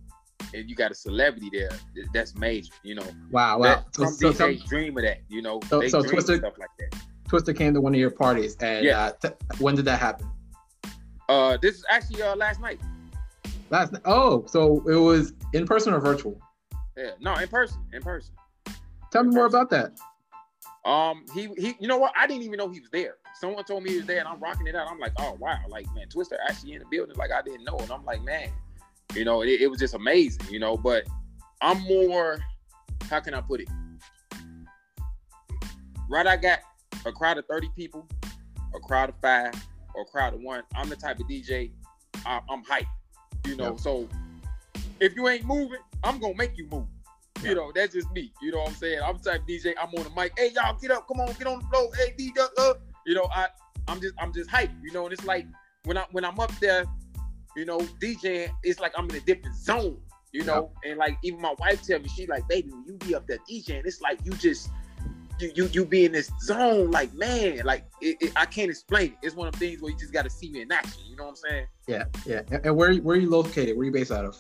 and 0.55 0.69
you 0.69 0.75
got 0.75 0.91
a 0.91 0.95
celebrity 0.95 1.50
there, 1.53 1.71
that's 2.12 2.35
major. 2.35 2.73
You 2.83 2.97
know. 2.97 3.06
Wow, 3.31 3.59
wow. 3.59 3.85
So, 3.93 4.05
some 4.05 4.15
so, 4.15 4.33
DJs 4.33 4.61
so, 4.61 4.67
dream 4.67 4.97
of 4.97 5.05
that. 5.05 5.19
You 5.29 5.43
know, 5.43 5.61
so, 5.69 5.87
so 5.89 6.03
Twista, 6.03 6.39
stuff 6.39 6.55
like 6.59 6.71
that. 6.79 7.01
Twista 7.29 7.56
came 7.56 7.75
to 7.75 7.81
one 7.81 7.94
of 7.94 8.01
your 8.01 8.11
parties, 8.11 8.56
and 8.61 8.85
yeah. 8.85 8.99
Uh, 8.99 9.12
t- 9.12 9.35
when 9.59 9.75
did 9.75 9.85
that 9.85 9.99
happen? 9.99 10.31
Uh, 11.29 11.59
this 11.61 11.77
is 11.77 11.85
actually 11.91 12.23
uh 12.23 12.35
last 12.37 12.61
night. 12.61 12.81
Last 13.70 13.93
night. 13.93 14.03
Oh, 14.05 14.44
so 14.47 14.82
it 14.88 14.97
was 14.97 15.32
in 15.53 15.67
person 15.67 15.93
or 15.93 16.00
virtual? 16.00 16.41
Yeah, 16.97 17.11
no, 17.20 17.35
in 17.35 17.49
person, 17.49 17.81
in 17.93 18.03
person. 18.03 18.35
Tell 19.11 19.23
in 19.23 19.29
me 19.29 19.35
person. 19.35 19.35
more 19.35 19.47
about 19.47 19.70
that. 19.70 19.99
Um, 20.85 21.25
he 21.35 21.49
he, 21.59 21.75
you 21.81 21.88
know 21.88 21.99
what? 21.99 22.12
I 22.17 22.26
didn't 22.26 22.44
even 22.44 22.56
know 22.56 22.70
he 22.70 22.81
was 22.81 22.91
there. 22.91 23.17
Someone 23.38 23.65
told 23.65 23.82
me 23.82 23.91
he 23.91 23.97
was 23.97 24.06
there, 24.06 24.20
and 24.20 24.29
I'm 24.29 24.41
rocking 24.41 24.67
it 24.67 24.75
out. 24.75 24.88
I'm 24.91 24.99
like, 24.99 25.12
oh 25.19 25.37
wow, 25.38 25.59
like 25.69 25.87
man, 25.94 26.06
Twista 26.09 26.37
actually 26.49 26.73
in 26.73 26.79
the 26.79 26.87
building. 26.91 27.17
Like 27.17 27.31
I 27.31 27.43
didn't 27.43 27.65
know, 27.65 27.76
and 27.79 27.91
I'm 27.91 28.05
like, 28.05 28.23
man, 28.23 28.49
you 29.15 29.25
know, 29.25 29.43
it, 29.43 29.61
it 29.61 29.70
was 29.70 29.79
just 29.79 29.94
amazing, 29.94 30.47
you 30.50 30.59
know. 30.59 30.76
But 30.76 31.06
I'm 31.61 31.81
more, 31.82 32.38
how 33.11 33.20
can 33.20 33.35
I 33.35 33.41
put 33.41 33.61
it? 33.61 33.69
Right, 36.09 36.26
I 36.26 36.37
got 36.37 36.61
a 37.05 37.12
crowd 37.12 37.37
of 37.37 37.44
30 37.47 37.69
people, 37.76 38.09
a 38.75 38.81
crowd 38.81 39.11
of 39.11 39.17
five, 39.20 39.53
or 39.94 40.03
a 40.03 40.06
crowd 40.06 40.35
of 40.35 40.41
one. 40.41 40.62
I'm 40.75 40.88
the 40.88 40.97
type 40.97 41.20
of 41.20 41.26
DJ, 41.26 41.70
I, 42.25 42.41
am 42.49 42.62
hype, 42.65 42.87
you 43.49 43.56
know. 43.56 43.77
So 43.77 44.09
if 45.00 45.17
you 45.17 45.29
ain't 45.29 45.45
moving, 45.45 45.81
I'm 46.05 46.19
gonna 46.19 46.35
make 46.35 46.56
you 46.56 46.67
move. 46.71 46.87
You 47.43 47.55
know, 47.55 47.73
that's 47.75 47.95
just 47.95 48.11
me. 48.12 48.33
You 48.43 48.50
know 48.50 48.59
what 48.59 48.71
I'm 48.71 48.75
saying? 48.75 49.00
I'm 49.05 49.19
type 49.19 49.43
DJ. 49.49 49.75
I'm 49.81 49.89
on 49.95 50.05
the 50.05 50.11
mic. 50.11 50.33
Hey, 50.37 50.50
y'all, 50.55 50.77
get 50.81 50.91
up! 50.91 51.06
Come 51.06 51.21
on, 51.21 51.33
get 51.35 51.47
on 51.47 51.61
the 51.61 51.67
floor. 51.67 51.89
Hey, 51.95 52.15
DJ, 52.19 52.47
uh, 52.59 52.75
you 53.06 53.15
know, 53.15 53.29
I, 53.33 53.47
I'm 53.87 54.00
just, 54.00 54.15
I'm 54.19 54.33
just 54.33 54.50
hype. 54.50 54.71
You 54.83 54.93
know, 54.93 55.05
and 55.05 55.12
it's 55.12 55.25
like 55.25 55.47
when 55.85 55.97
I, 55.97 56.05
when 56.11 56.25
I'm 56.25 56.39
up 56.41 56.53
there, 56.59 56.85
you 57.56 57.65
know, 57.65 57.79
DJing, 57.79 58.50
it's 58.65 58.81
like 58.81 58.93
I'm 58.97 59.09
in 59.11 59.17
a 59.17 59.21
different 59.21 59.56
zone, 59.56 59.99
you 60.33 60.44
know. 60.44 60.73
Yep. 60.85 60.91
And 60.91 60.99
like 60.99 61.17
even 61.23 61.41
my 61.41 61.55
wife 61.61 61.87
tell 61.87 62.01
me, 62.01 62.08
she 62.08 62.27
like, 62.27 62.46
baby, 62.49 62.70
when 62.70 62.84
you 62.87 62.94
be 62.94 63.15
up 63.15 63.27
there 63.29 63.39
DJing, 63.49 63.87
it's 63.87 64.01
like 64.01 64.19
you 64.25 64.32
just 64.32 64.70
you 65.41 65.53
you 65.55 65.67
you 65.73 65.85
be 65.85 66.05
in 66.05 66.13
this 66.13 66.31
zone, 66.41 66.91
like 66.91 67.13
man, 67.15 67.61
like 67.65 67.85
it, 68.01 68.17
it, 68.21 68.33
I 68.37 68.47
can't 68.47 68.71
explain 68.71 69.13
it. 69.13 69.19
It's 69.23 69.35
one 69.35 69.49
of 69.49 69.55
the 69.55 69.59
things 69.59 69.81
where 69.81 69.91
you 69.91 69.99
just 69.99 70.13
got 70.13 70.23
to 70.23 70.31
see 70.31 70.51
me 70.51 70.63
in 70.63 70.73
action. 70.73 71.03
You 71.09 71.17
know 71.17 71.25
what 71.25 71.31
I'm 71.31 71.37
saying? 71.37 71.67
Yeah, 71.87 72.05
yeah. 72.27 72.43
And 72.65 72.77
where 72.77 72.95
where 72.97 73.17
are 73.17 73.21
you 73.21 73.31
located? 73.31 73.77
Where 73.77 73.83
are 73.83 73.87
you 73.87 73.93
based 73.93 74.13
out 74.13 74.25
of? 74.25 74.37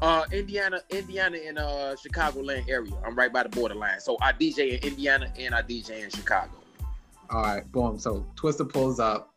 Uh, 0.00 0.24
Indiana, 0.32 0.80
Indiana, 0.90 1.36
in 1.38 1.56
uh 1.56 1.94
Chicagoland 2.04 2.68
area. 2.68 2.92
I'm 3.06 3.14
right 3.14 3.32
by 3.32 3.42
the 3.42 3.48
borderline. 3.48 4.00
So 4.00 4.16
I 4.20 4.32
DJ 4.32 4.78
in 4.78 4.88
Indiana 4.88 5.32
and 5.38 5.54
I 5.54 5.62
DJ 5.62 6.02
in 6.02 6.10
Chicago. 6.10 6.52
All 7.30 7.42
right, 7.42 7.70
boom. 7.72 7.98
So 7.98 8.26
Twista 8.36 8.70
pulls 8.70 9.00
up, 9.00 9.34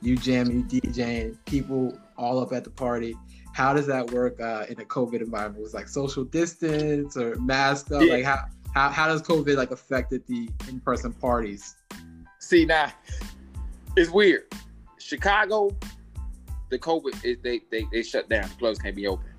you 0.00 0.16
jam, 0.16 0.50
you 0.50 0.62
DJing, 0.62 1.36
people 1.44 1.98
all 2.16 2.38
up 2.40 2.52
at 2.52 2.64
the 2.64 2.70
party. 2.70 3.14
How 3.52 3.72
does 3.72 3.86
that 3.86 4.10
work 4.10 4.40
uh, 4.40 4.66
in 4.68 4.80
a 4.80 4.84
COVID 4.84 5.20
environment? 5.20 5.62
Was 5.62 5.74
like 5.74 5.88
social 5.88 6.24
distance 6.24 7.16
or 7.16 7.36
mask 7.36 7.90
up? 7.90 8.02
Yeah. 8.02 8.14
Like 8.14 8.24
how, 8.24 8.44
how 8.76 8.90
how 8.90 9.08
does 9.08 9.22
COVID 9.22 9.56
like 9.56 9.70
affected 9.70 10.26
the 10.26 10.50
in 10.68 10.80
person 10.80 11.12
parties? 11.14 11.76
See 12.40 12.66
now, 12.66 12.92
it's 13.96 14.10
weird. 14.10 14.44
Chicago, 14.98 15.74
the 16.70 16.78
COVID 16.78 17.24
is 17.24 17.38
they 17.42 17.62
they 17.70 17.86
they 17.90 18.02
shut 18.02 18.28
down. 18.28 18.46
The 18.50 18.54
clubs 18.56 18.78
can't 18.78 18.94
be 18.94 19.06
open. 19.06 19.30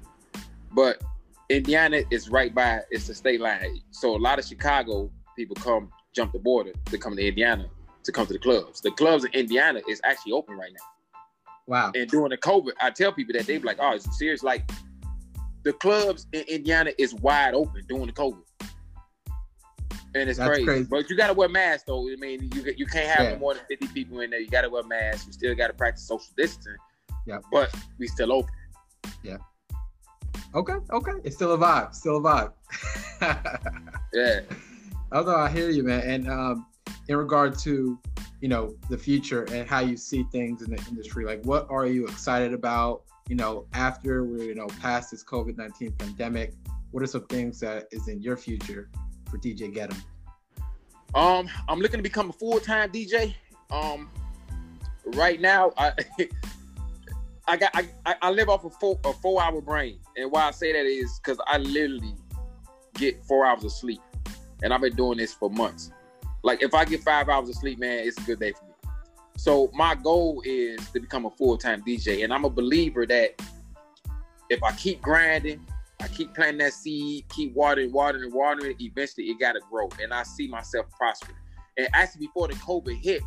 But 0.71 1.03
Indiana 1.49 2.01
is 2.09 2.29
right 2.29 2.53
by 2.53 2.81
it's 2.89 3.05
the 3.05 3.13
state 3.13 3.39
line. 3.39 3.79
So 3.91 4.15
a 4.15 4.17
lot 4.17 4.39
of 4.39 4.45
Chicago 4.45 5.11
people 5.35 5.55
come 5.55 5.91
jump 6.15 6.33
the 6.33 6.39
border 6.39 6.71
to 6.85 6.97
come 6.97 7.15
to 7.15 7.27
Indiana 7.27 7.67
to 8.05 8.11
come 8.11 8.25
to 8.25 8.33
the 8.33 8.39
clubs. 8.39 8.81
The 8.81 8.91
clubs 8.91 9.23
in 9.23 9.31
Indiana 9.33 9.81
is 9.87 10.01
actually 10.03 10.31
open 10.31 10.57
right 10.57 10.71
now. 10.73 10.87
Wow. 11.67 11.91
And 11.93 12.09
during 12.09 12.31
the 12.31 12.37
COVID, 12.37 12.71
I 12.81 12.89
tell 12.89 13.11
people 13.11 13.33
that 13.33 13.45
they 13.45 13.59
be 13.59 13.67
like, 13.67 13.77
oh, 13.79 13.93
it's 13.93 14.17
serious. 14.17 14.41
Like 14.41 14.67
the 15.61 15.73
clubs 15.73 16.25
in 16.33 16.41
Indiana 16.47 16.91
is 16.97 17.13
wide 17.13 17.53
open 17.53 17.83
during 17.87 18.07
the 18.07 18.13
COVID. 18.13 18.41
And 20.17 20.29
it's 20.29 20.39
crazy. 20.39 20.63
crazy. 20.63 20.87
But 20.89 21.09
you 21.09 21.15
gotta 21.15 21.33
wear 21.33 21.49
masks 21.49 21.83
though. 21.87 22.07
I 22.09 22.15
mean, 22.17 22.49
you 22.53 22.73
you 22.77 22.85
can't 22.85 23.07
have 23.07 23.31
yeah. 23.31 23.37
more 23.37 23.53
than 23.53 23.63
50 23.69 23.87
people 23.87 24.19
in 24.21 24.29
there. 24.29 24.39
You 24.39 24.49
gotta 24.49 24.69
wear 24.69 24.83
masks. 24.83 25.27
You 25.27 25.33
still 25.33 25.55
gotta 25.55 25.73
practice 25.73 26.07
social 26.07 26.33
distancing. 26.35 26.75
Yeah. 27.25 27.39
But 27.51 27.73
we 27.97 28.07
still 28.07 28.31
open. 28.31 28.51
Yeah. 29.23 29.37
Okay, 30.55 30.75
okay. 30.91 31.11
It's 31.23 31.35
still 31.35 31.53
a 31.53 31.57
vibe. 31.57 31.93
Still 31.93 32.17
a 32.17 32.21
vibe. 32.21 32.53
yeah. 34.13 34.41
Although 35.11 35.35
I 35.35 35.49
hear 35.49 35.69
you, 35.69 35.83
man. 35.83 36.01
And 36.01 36.29
um, 36.29 36.65
in 37.07 37.17
regard 37.17 37.57
to 37.59 37.99
you 38.41 38.47
know 38.47 38.75
the 38.89 38.97
future 38.97 39.43
and 39.51 39.67
how 39.67 39.79
you 39.79 39.97
see 39.97 40.23
things 40.31 40.61
in 40.61 40.69
the 40.69 40.85
industry 40.89 41.25
like 41.25 41.43
what 41.43 41.65
are 41.69 41.87
you 41.87 42.05
excited 42.05 42.53
about 42.53 43.01
you 43.27 43.35
know 43.35 43.65
after 43.73 44.23
we're 44.23 44.43
you 44.43 44.55
know 44.55 44.67
past 44.79 45.11
this 45.11 45.23
covid-19 45.23 45.97
pandemic 45.97 46.53
what 46.91 47.01
are 47.01 47.07
some 47.07 47.25
things 47.27 47.59
that 47.59 47.87
is 47.91 48.07
in 48.07 48.21
your 48.21 48.37
future 48.37 48.89
for 49.27 49.37
dj 49.37 49.73
get 49.73 49.93
'em 49.93 50.01
Um, 51.15 51.49
I'm 51.67 51.79
looking 51.79 51.97
to 51.97 52.03
become 52.03 52.29
a 52.29 52.33
full 52.33 52.59
time 52.59 52.91
DJ. 52.91 53.33
Um, 53.71 54.09
right 55.15 55.39
now, 55.39 55.71
I 55.77 55.93
I 57.47 57.57
got 57.57 57.71
I, 57.73 58.15
I 58.21 58.29
live 58.29 58.49
off 58.49 58.65
a 58.65 58.69
four 58.69 58.99
a 59.05 59.13
four 59.13 59.41
hour 59.41 59.61
brain, 59.61 59.99
and 60.17 60.31
why 60.31 60.47
I 60.47 60.51
say 60.51 60.73
that 60.73 60.85
is 60.85 61.19
because 61.19 61.39
I 61.47 61.57
literally 61.57 62.15
get 62.95 63.23
four 63.25 63.45
hours 63.45 63.63
of 63.63 63.71
sleep, 63.71 64.01
and 64.61 64.73
I've 64.73 64.81
been 64.81 64.95
doing 64.95 65.17
this 65.17 65.33
for 65.33 65.49
months. 65.49 65.91
Like 66.43 66.61
if 66.61 66.73
I 66.73 66.85
get 66.85 67.03
five 67.03 67.29
hours 67.29 67.49
of 67.49 67.55
sleep, 67.55 67.79
man, 67.79 68.05
it's 68.05 68.17
a 68.17 68.21
good 68.21 68.39
day 68.39 68.51
for 68.51 68.65
me. 68.65 68.91
So 69.37 69.69
my 69.73 69.95
goal 69.95 70.41
is 70.45 70.79
to 70.91 70.99
become 70.99 71.25
a 71.25 71.31
full 71.31 71.57
time 71.57 71.81
DJ, 71.83 72.23
and 72.23 72.33
I'm 72.33 72.43
a 72.43 72.49
believer 72.49 73.05
that 73.05 73.41
if 74.49 74.61
I 74.63 74.71
keep 74.73 75.01
grinding, 75.01 75.65
I 75.99 76.07
keep 76.07 76.33
planting 76.35 76.59
that 76.59 76.73
seed, 76.73 77.25
keep 77.29 77.53
watering, 77.53 77.91
watering, 77.91 78.31
watering, 78.33 78.75
eventually 78.79 79.25
it 79.25 79.39
gotta 79.39 79.59
grow, 79.69 79.89
and 80.01 80.13
I 80.13 80.23
see 80.23 80.47
myself 80.47 80.85
prospering. 80.91 81.37
And 81.77 81.87
actually, 81.93 82.27
before 82.27 82.47
the 82.47 82.55
COVID 82.55 82.97
hit, 82.97 83.23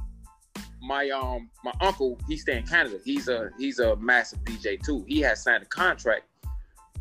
my 0.83 1.11
um 1.11 1.51
my 1.63 1.73
uncle 1.81 2.19
he 2.27 2.37
stay 2.37 2.57
in 2.59 2.67
Canada. 2.67 2.99
He's 3.05 3.29
a 3.29 3.51
he's 3.59 3.79
a 3.79 3.97
massive 3.97 4.41
DJ 4.45 4.83
too. 4.83 5.05
He 5.07 5.21
has 5.21 5.43
signed 5.43 5.63
a 5.63 5.67
contract 5.67 6.23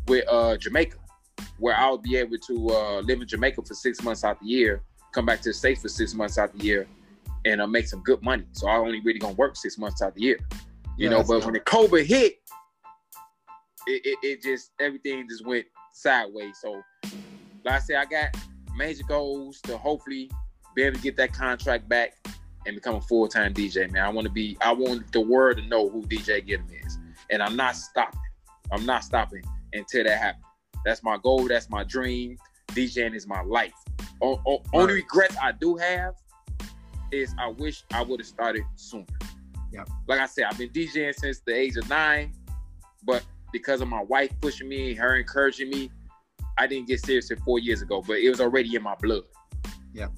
with 0.06 0.24
uh 0.28 0.56
Jamaica, 0.56 0.98
where 1.58 1.76
I'll 1.76 1.98
be 1.98 2.16
able 2.16 2.38
to 2.38 2.70
uh, 2.70 3.00
live 3.00 3.20
in 3.20 3.28
Jamaica 3.28 3.62
for 3.62 3.74
six 3.74 4.02
months 4.02 4.24
out 4.24 4.40
the 4.40 4.46
year, 4.46 4.82
come 5.12 5.26
back 5.26 5.40
to 5.42 5.50
the 5.50 5.54
states 5.54 5.82
for 5.82 5.88
six 5.88 6.14
months 6.14 6.38
out 6.38 6.56
the 6.56 6.64
year, 6.64 6.86
and 7.44 7.60
uh, 7.60 7.66
make 7.66 7.86
some 7.86 8.02
good 8.02 8.22
money. 8.22 8.44
So 8.52 8.68
I 8.68 8.76
only 8.76 9.00
really 9.00 9.18
gonna 9.18 9.34
work 9.34 9.56
six 9.56 9.78
months 9.78 10.02
out 10.02 10.14
the 10.14 10.22
year, 10.22 10.38
you 10.96 11.08
yeah, 11.08 11.10
know. 11.10 11.22
But 11.22 11.44
when 11.44 11.54
the 11.54 11.60
COVID 11.60 12.04
hit, 12.04 12.40
it, 13.90 14.02
it, 14.04 14.18
it 14.22 14.42
just 14.42 14.70
everything 14.80 15.26
just 15.28 15.44
went 15.44 15.66
sideways. 15.92 16.58
So 16.60 16.82
like 17.64 17.74
I 17.74 17.78
said, 17.78 17.96
I 17.96 18.04
got 18.04 18.36
major 18.76 19.04
goals 19.04 19.60
to 19.62 19.76
hopefully 19.76 20.30
be 20.74 20.82
able 20.82 20.96
to 20.96 21.02
get 21.02 21.16
that 21.16 21.32
contract 21.32 21.88
back 21.88 22.14
and 22.66 22.74
become 22.74 22.96
a 22.96 23.00
full 23.00 23.28
time 23.28 23.52
DJ, 23.54 23.90
man. 23.90 24.04
I 24.04 24.08
want 24.08 24.26
to 24.26 24.32
be, 24.32 24.56
I 24.60 24.72
want 24.72 25.12
the 25.12 25.20
world 25.20 25.56
to 25.58 25.66
know 25.66 25.88
who 25.88 26.02
DJ 26.02 26.46
Gideon 26.46 26.66
is. 26.84 26.98
And 27.30 27.42
I'm 27.42 27.56
not 27.56 27.76
stopping. 27.76 28.20
I'm 28.72 28.86
not 28.86 29.04
stopping 29.04 29.42
until 29.72 30.04
that 30.04 30.18
happens. 30.18 30.44
That's 30.84 31.02
my 31.02 31.18
goal. 31.22 31.48
That's 31.48 31.68
my 31.68 31.84
dream. 31.84 32.36
DJing 32.68 33.14
is 33.14 33.26
my 33.26 33.42
life. 33.42 33.74
O- 34.22 34.40
o- 34.46 34.62
only 34.72 34.94
regrets 34.94 35.36
I 35.40 35.52
do 35.52 35.76
have 35.76 36.14
is 37.10 37.34
I 37.38 37.48
wish 37.48 37.84
I 37.92 38.02
would 38.02 38.20
have 38.20 38.26
started 38.26 38.62
sooner. 38.76 39.06
Yeah. 39.72 39.84
Like 40.06 40.20
I 40.20 40.26
said, 40.26 40.44
I've 40.44 40.58
been 40.58 40.70
DJing 40.70 41.14
since 41.14 41.40
the 41.40 41.54
age 41.54 41.76
of 41.76 41.88
nine, 41.88 42.32
but 43.04 43.24
because 43.52 43.80
of 43.80 43.88
my 43.88 44.02
wife 44.02 44.30
pushing 44.40 44.68
me, 44.68 44.94
her 44.94 45.16
encouraging 45.16 45.70
me, 45.70 45.90
I 46.58 46.66
didn't 46.66 46.88
get 46.88 47.00
serious 47.00 47.30
four 47.44 47.58
years 47.58 47.82
ago, 47.82 48.02
but 48.06 48.18
it 48.18 48.28
was 48.28 48.40
already 48.40 48.74
in 48.74 48.82
my 48.82 48.94
blood. 49.00 49.22
Yeah. 49.92 50.08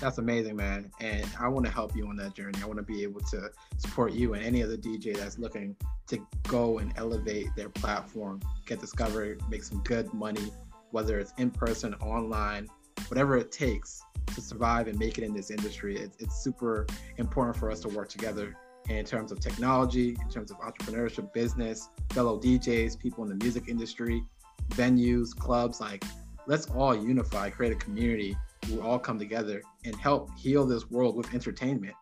That's 0.00 0.18
amazing, 0.18 0.54
man. 0.54 0.92
And 1.00 1.26
I 1.40 1.48
want 1.48 1.66
to 1.66 1.72
help 1.72 1.96
you 1.96 2.06
on 2.06 2.14
that 2.16 2.34
journey. 2.34 2.58
I 2.62 2.66
want 2.66 2.78
to 2.78 2.84
be 2.84 3.02
able 3.02 3.20
to 3.20 3.50
support 3.78 4.12
you 4.12 4.34
and 4.34 4.44
any 4.44 4.62
other 4.62 4.76
DJ 4.76 5.16
that's 5.16 5.38
looking 5.38 5.74
to 6.08 6.24
go 6.46 6.78
and 6.78 6.92
elevate 6.96 7.48
their 7.56 7.68
platform, 7.68 8.40
get 8.66 8.80
discovered, 8.80 9.42
make 9.50 9.64
some 9.64 9.82
good 9.82 10.12
money, 10.14 10.52
whether 10.92 11.18
it's 11.18 11.32
in 11.38 11.50
person, 11.50 11.94
online, 11.94 12.68
whatever 13.08 13.36
it 13.36 13.50
takes 13.50 14.00
to 14.34 14.40
survive 14.40 14.86
and 14.86 14.98
make 14.98 15.18
it 15.18 15.24
in 15.24 15.34
this 15.34 15.50
industry. 15.50 15.96
It's, 15.96 16.16
it's 16.20 16.44
super 16.44 16.86
important 17.16 17.56
for 17.56 17.70
us 17.70 17.80
to 17.80 17.88
work 17.88 18.08
together 18.08 18.56
in 18.88 19.04
terms 19.04 19.32
of 19.32 19.40
technology, 19.40 20.16
in 20.20 20.30
terms 20.30 20.50
of 20.50 20.58
entrepreneurship, 20.58 21.32
business, 21.32 21.88
fellow 22.10 22.38
DJs, 22.38 22.98
people 22.98 23.22
in 23.24 23.30
the 23.30 23.44
music 23.44 23.68
industry, 23.68 24.22
venues, 24.70 25.36
clubs. 25.36 25.80
Like, 25.80 26.04
let's 26.46 26.66
all 26.70 26.94
unify, 26.94 27.50
create 27.50 27.72
a 27.72 27.76
community 27.76 28.36
we 28.70 28.78
all 28.80 28.98
come 28.98 29.18
together 29.18 29.62
and 29.84 29.96
help 29.96 30.30
heal 30.36 30.66
this 30.66 30.90
world 30.90 31.16
with 31.16 31.32
entertainment 31.34 31.94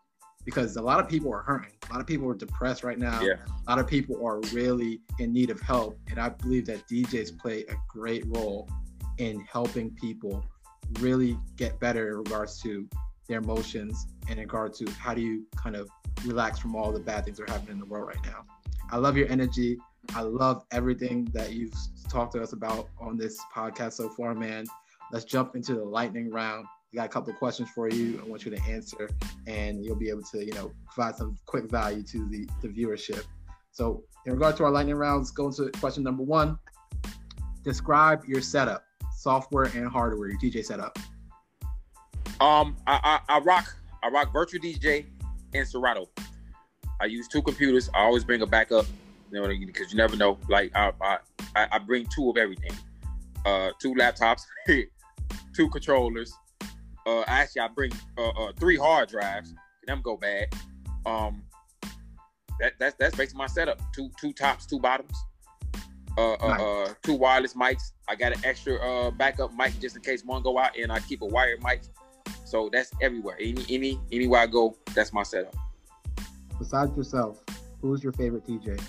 because 0.45 0.77
a 0.77 0.83
lot 0.83 1.01
of 1.01 1.09
people 1.09 1.33
are 1.33 1.43
hurting. 1.43 1.73
A 1.89 1.93
lot 1.93 2.01
of 2.01 2.07
people 2.07 2.29
are 2.29 2.35
depressed 2.35 2.85
right 2.85 2.99
now. 2.99 3.21
Yeah. 3.21 3.35
A 3.67 3.71
lot 3.71 3.79
of 3.79 3.87
people 3.87 4.25
are 4.25 4.41
really 4.53 5.01
in 5.19 5.33
need 5.33 5.51
of 5.51 5.61
help. 5.61 5.99
And 6.09 6.21
I 6.21 6.29
believe 6.31 6.67
that 6.67 6.87
DJs 6.89 7.39
play 7.39 7.65
a 7.69 7.75
great 7.89 8.25
role 8.29 8.69
in 9.19 9.41
helping 9.41 9.91
people 9.95 10.45
really 11.01 11.37
get 11.57 11.79
better 11.81 12.11
in 12.11 12.19
regards 12.19 12.61
to 12.63 12.89
their 13.29 13.39
emotions 13.39 14.07
and 14.29 14.39
in 14.39 14.47
regard 14.47 14.75
to 14.75 14.91
how 14.93 15.15
do 15.15 15.21
you 15.21 15.45
kind 15.57 15.77
of 15.77 15.89
relax 16.25 16.59
from 16.59 16.75
all 16.75 16.93
the 16.93 17.01
bad 17.01 17.25
things 17.25 17.39
that 17.39 17.49
are 17.49 17.53
happening 17.53 17.75
in 17.75 17.81
the 17.81 17.87
world 17.87 18.07
right 18.07 18.25
now. 18.25 18.45
I 18.91 18.99
love 18.99 19.17
your 19.17 19.29
energy. 19.29 19.79
I 20.15 20.23
love 20.23 20.65
everything 20.71 21.29
that 21.33 21.53
you've 21.53 21.75
talked 22.09 22.33
to 22.35 22.43
us 22.43 22.53
about 22.53 22.89
on 23.01 23.17
this 23.17 23.39
podcast 23.55 23.95
so 23.95 24.09
far, 24.09 24.35
man 24.35 24.67
let's 25.11 25.25
jump 25.25 25.55
into 25.57 25.75
the 25.75 25.85
lightning 25.85 26.31
round. 26.31 26.67
We 26.93 26.97
got 26.97 27.07
a 27.07 27.09
couple 27.09 27.33
of 27.33 27.39
questions 27.39 27.69
for 27.75 27.89
you. 27.89 28.21
I 28.25 28.29
want 28.29 28.45
you 28.45 28.51
to 28.51 28.63
answer, 28.63 29.09
and 29.47 29.85
you'll 29.85 29.97
be 29.97 30.09
able 30.09 30.23
to, 30.33 30.45
you 30.45 30.53
know, 30.53 30.73
provide 30.93 31.17
some 31.17 31.37
quick 31.47 31.71
value 31.71 32.03
to 32.05 32.29
the, 32.29 32.49
the 32.63 32.69
viewership. 32.69 33.25
So, 33.73 34.05
in 34.25 34.33
regard 34.33 34.57
to 34.57 34.65
our 34.65 34.71
lightning 34.71 34.97
rounds, 34.97 35.31
go 35.31 35.47
into 35.47 35.71
question 35.79 36.03
number 36.03 36.23
one. 36.23 36.59
Describe 37.65 38.25
your 38.25 38.41
setup, 38.41 38.85
software 39.17 39.65
and 39.65 39.87
hardware, 39.89 40.31
your 40.31 40.39
DJ 40.39 40.65
setup. 40.65 40.99
Um, 42.41 42.77
I, 42.87 43.21
I, 43.29 43.37
I 43.37 43.39
rock 43.41 43.77
I 44.03 44.09
rock 44.09 44.33
Virtual 44.33 44.61
DJ 44.61 45.07
and 45.55 45.67
Serato. 45.67 46.09
I 47.01 47.07
use 47.07 47.29
two 47.29 47.43
computers. 47.43 47.91
I 47.95 48.01
always 48.01 48.25
bring 48.25 48.43
a 48.43 48.47
backup, 48.47 48.87
you 49.31 49.41
know, 49.41 49.49
because 49.67 49.93
you 49.93 49.97
never 49.97 50.17
know. 50.17 50.39
Like 50.49 50.71
I, 50.75 50.93
I, 51.01 51.19
I 51.55 51.79
bring 51.79 52.07
two 52.15 52.31
of 52.31 52.37
everything. 52.37 52.73
Uh, 53.45 53.71
two 53.81 53.95
laptops, 53.95 54.43
two 55.55 55.71
controllers. 55.71 56.35
Uh, 57.07 57.23
actually, 57.27 57.63
I 57.63 57.69
bring 57.69 57.93
uh, 58.19 58.29
uh, 58.29 58.53
three 58.59 58.77
hard 58.77 59.09
drives. 59.09 59.55
Them 59.87 60.01
go 60.03 60.17
bad. 60.17 60.53
Um, 61.05 61.43
that 62.61 62.73
that's 62.79 62.97
that's 62.99 63.15
basically 63.17 63.39
my 63.39 63.47
setup. 63.47 63.81
Two 63.95 64.11
two 64.21 64.33
tops, 64.33 64.67
two 64.67 64.81
bottoms. 64.81 65.15
Uh, 66.19 66.33
uh, 66.33 66.49
nice. 66.49 66.61
uh, 66.61 66.95
two 67.03 67.15
wireless 67.15 67.55
mics. 67.55 67.93
I 68.09 68.17
got 68.17 68.33
an 68.33 68.45
extra 68.45 68.77
uh 68.77 69.11
backup 69.11 69.53
mic 69.55 69.79
just 69.81 69.97
in 69.97 70.03
case 70.03 70.25
one 70.25 70.43
go 70.43 70.59
out, 70.59 70.77
and 70.77 70.91
I 70.91 71.01
keep 71.01 71.23
a 71.23 71.27
wired 71.27 71.63
mic. 71.63 71.83
So 72.47 72.71
that's 72.73 72.93
everywhere. 73.03 73.37
Any 73.41 73.65
any 73.69 74.01
anywhere 74.13 74.41
I 74.41 74.47
go, 74.47 74.77
that's 74.95 75.13
my 75.13 75.25
setup. 75.25 75.55
Besides 76.59 76.97
yourself, 76.97 77.43
who's 77.83 78.05
your 78.05 78.13
favorite 78.13 78.47
DJ? 78.47 78.81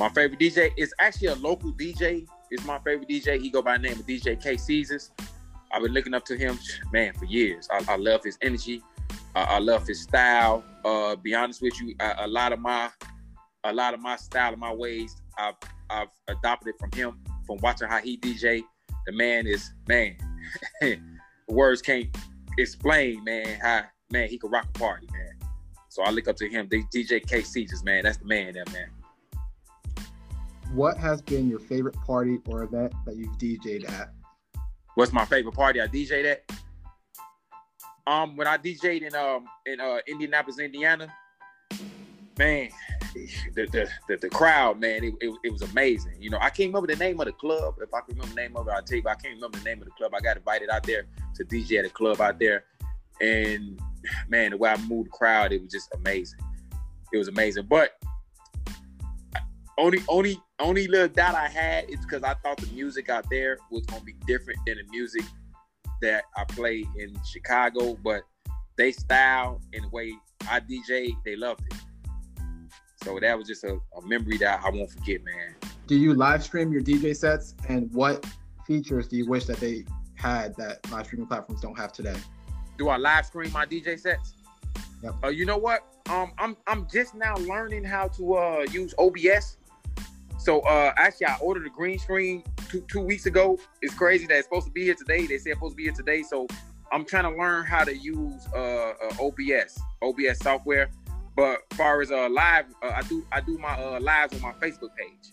My 0.00 0.08
favorite 0.08 0.40
DJ 0.40 0.72
is 0.76 0.92
actually 0.98 1.28
a 1.28 1.36
local 1.36 1.72
DJ 1.72 2.26
is 2.50 2.64
my 2.66 2.80
favorite 2.80 3.08
DJ. 3.08 3.40
He 3.40 3.50
go 3.50 3.62
by 3.62 3.76
the 3.76 3.84
name 3.84 4.00
of 4.00 4.06
DJ 4.06 4.42
K 4.42 4.56
Caesars. 4.56 5.12
I've 5.72 5.82
been 5.82 5.92
looking 5.92 6.12
up 6.12 6.24
to 6.24 6.36
him, 6.36 6.58
man, 6.92 7.14
for 7.14 7.24
years. 7.24 7.68
I, 7.70 7.84
I 7.88 7.96
love 7.96 8.22
his 8.24 8.36
energy. 8.42 8.82
Uh, 9.36 9.46
I 9.48 9.58
love 9.60 9.86
his 9.86 10.02
style. 10.02 10.64
Uh, 10.84 11.14
be 11.14 11.34
honest 11.34 11.62
with 11.62 11.80
you, 11.80 11.94
a, 12.00 12.14
a, 12.18 12.26
lot 12.26 12.52
of 12.52 12.58
my, 12.58 12.90
a 13.62 13.72
lot 13.72 13.94
of 13.94 14.00
my 14.00 14.16
style 14.16 14.52
and 14.52 14.60
my 14.60 14.72
ways, 14.72 15.16
I've 15.38 15.54
I've 15.88 16.08
adopted 16.26 16.74
it 16.74 16.80
from 16.80 16.90
him. 16.92 17.20
From 17.46 17.58
watching 17.62 17.88
how 17.88 17.98
he 18.00 18.18
DJ, 18.18 18.62
the 19.06 19.12
man 19.12 19.46
is 19.46 19.72
man. 19.86 20.16
words 21.48 21.82
can't 21.82 22.14
explain, 22.58 23.24
man. 23.24 23.58
How 23.60 23.82
man 24.10 24.28
he 24.28 24.38
could 24.38 24.52
rock 24.52 24.66
a 24.74 24.78
party, 24.78 25.08
man. 25.12 25.48
So 25.88 26.02
I 26.02 26.10
look 26.10 26.28
up 26.28 26.36
to 26.36 26.48
him. 26.48 26.68
DJ 26.68 27.26
K 27.26 27.42
Caesars, 27.42 27.84
man. 27.84 28.04
That's 28.04 28.18
the 28.18 28.26
man, 28.26 28.54
there, 28.54 28.64
man 28.72 28.90
what 30.74 30.96
has 30.96 31.22
been 31.22 31.48
your 31.48 31.60
favorite 31.60 31.94
party 32.02 32.40
or 32.48 32.64
event 32.64 32.92
that 33.06 33.16
you've 33.16 33.36
DJ'd 33.38 33.84
at? 33.84 34.12
What's 34.96 35.12
my 35.12 35.24
favorite 35.24 35.54
party 35.54 35.80
I 35.80 35.86
DJ'd 35.86 36.26
at? 36.26 36.52
Um, 38.06 38.36
when 38.36 38.46
I 38.46 38.58
DJ'd 38.58 39.02
in 39.02 39.14
um 39.14 39.46
in 39.66 39.80
uh 39.80 39.98
Indianapolis, 40.06 40.58
Indiana, 40.58 41.12
man, 42.38 42.68
the 43.14 43.66
the 43.66 43.88
the, 44.08 44.16
the 44.16 44.28
crowd, 44.28 44.80
man, 44.80 45.04
it, 45.04 45.14
it, 45.20 45.34
it, 45.44 45.52
was 45.52 45.62
amazing. 45.62 46.20
You 46.20 46.30
know, 46.30 46.38
I 46.38 46.50
can't 46.50 46.68
remember 46.68 46.88
the 46.88 46.96
name 46.96 47.18
of 47.20 47.26
the 47.26 47.32
club. 47.32 47.76
If 47.80 47.94
I 47.94 48.00
can 48.00 48.16
remember 48.16 48.34
the 48.34 48.40
name 48.42 48.56
of 48.56 48.68
it, 48.68 48.72
I'll 48.72 48.82
tell 48.82 48.96
you. 48.96 49.02
But 49.02 49.12
I 49.12 49.14
can't 49.14 49.34
remember 49.36 49.58
the 49.58 49.64
name 49.64 49.78
of 49.78 49.86
the 49.86 49.92
club. 49.92 50.12
I 50.14 50.20
got 50.20 50.36
invited 50.36 50.68
out 50.68 50.82
there 50.82 51.06
to 51.34 51.44
DJ 51.44 51.78
at 51.78 51.84
a 51.84 51.90
club 51.90 52.20
out 52.20 52.38
there, 52.38 52.64
and 53.20 53.80
man, 54.28 54.50
the 54.50 54.56
way 54.56 54.70
I 54.70 54.76
moved 54.76 55.06
the 55.06 55.10
crowd, 55.10 55.52
it 55.52 55.62
was 55.62 55.70
just 55.70 55.94
amazing. 55.94 56.40
It 57.12 57.18
was 57.18 57.28
amazing. 57.28 57.66
But 57.68 57.92
only 59.78 60.02
only 60.08 60.40
only 60.60 60.86
little 60.86 61.08
doubt 61.08 61.34
I 61.34 61.48
had 61.48 61.90
is 61.90 62.00
because 62.00 62.22
I 62.22 62.34
thought 62.34 62.58
the 62.58 62.72
music 62.72 63.08
out 63.08 63.28
there 63.30 63.58
was 63.70 63.84
gonna 63.86 64.04
be 64.04 64.14
different 64.26 64.60
than 64.66 64.76
the 64.76 64.84
music 64.90 65.24
that 66.02 66.24
I 66.36 66.44
play 66.44 66.84
in 66.96 67.16
Chicago, 67.24 67.96
but 68.02 68.22
they 68.76 68.92
style 68.92 69.60
and 69.72 69.84
the 69.84 69.88
way 69.88 70.12
I 70.48 70.60
DJ, 70.60 71.16
they 71.24 71.36
loved 71.36 71.62
it. 71.66 71.74
So 73.02 73.18
that 73.20 73.36
was 73.36 73.46
just 73.46 73.64
a, 73.64 73.78
a 73.96 74.06
memory 74.06 74.38
that 74.38 74.62
I 74.64 74.70
won't 74.70 74.90
forget, 74.90 75.22
man. 75.24 75.54
Do 75.86 75.96
you 75.96 76.14
live 76.14 76.42
stream 76.42 76.72
your 76.72 76.82
DJ 76.82 77.14
sets 77.14 77.54
and 77.68 77.92
what 77.92 78.26
features 78.66 79.08
do 79.08 79.16
you 79.16 79.26
wish 79.26 79.44
that 79.44 79.58
they 79.58 79.84
had 80.24 80.56
that 80.56 80.90
live 80.90 81.04
streaming 81.04 81.26
platforms 81.26 81.60
don't 81.60 81.78
have 81.78 81.92
today? 81.92 82.16
Do 82.78 82.88
I 82.88 82.96
live 82.96 83.26
stream 83.26 83.52
my 83.52 83.66
DJ 83.66 83.98
sets? 84.00 84.34
Yep. 85.02 85.14
Uh, 85.22 85.28
you 85.28 85.44
know 85.44 85.58
what? 85.58 85.82
Um, 86.08 86.32
I'm 86.38 86.56
I'm 86.66 86.88
just 86.88 87.14
now 87.14 87.36
learning 87.36 87.84
how 87.84 88.08
to 88.08 88.34
uh, 88.34 88.66
use 88.72 88.94
OBS. 88.98 89.58
So 90.38 90.60
uh, 90.60 90.92
actually, 90.96 91.26
I 91.26 91.36
ordered 91.40 91.66
a 91.66 91.70
green 91.70 91.98
screen 91.98 92.42
two, 92.68 92.80
two 92.88 93.00
weeks 93.00 93.26
ago. 93.26 93.58
It's 93.82 93.94
crazy 93.94 94.26
that 94.26 94.36
it's 94.38 94.46
supposed 94.46 94.66
to 94.66 94.72
be 94.72 94.84
here 94.84 94.94
today. 94.94 95.26
They 95.26 95.38
said 95.38 95.50
it's 95.50 95.56
supposed 95.56 95.72
to 95.72 95.76
be 95.76 95.84
here 95.84 95.92
today. 95.92 96.22
So 96.22 96.46
I'm 96.90 97.04
trying 97.04 97.24
to 97.24 97.38
learn 97.38 97.66
how 97.66 97.84
to 97.84 97.94
use 97.94 98.46
uh, 98.54 98.58
uh 98.58 99.14
OBS, 99.20 99.78
OBS 100.02 100.38
software. 100.38 100.90
But 101.36 101.60
as 101.70 101.76
far 101.76 102.00
as 102.00 102.10
uh 102.10 102.28
live, 102.30 102.66
uh, 102.82 102.92
I 102.96 103.02
do 103.02 103.26
I 103.30 103.40
do 103.40 103.58
my 103.58 103.74
uh 103.74 104.00
lives 104.00 104.34
on 104.34 104.40
my 104.40 104.52
Facebook 104.52 104.94
page, 104.96 105.32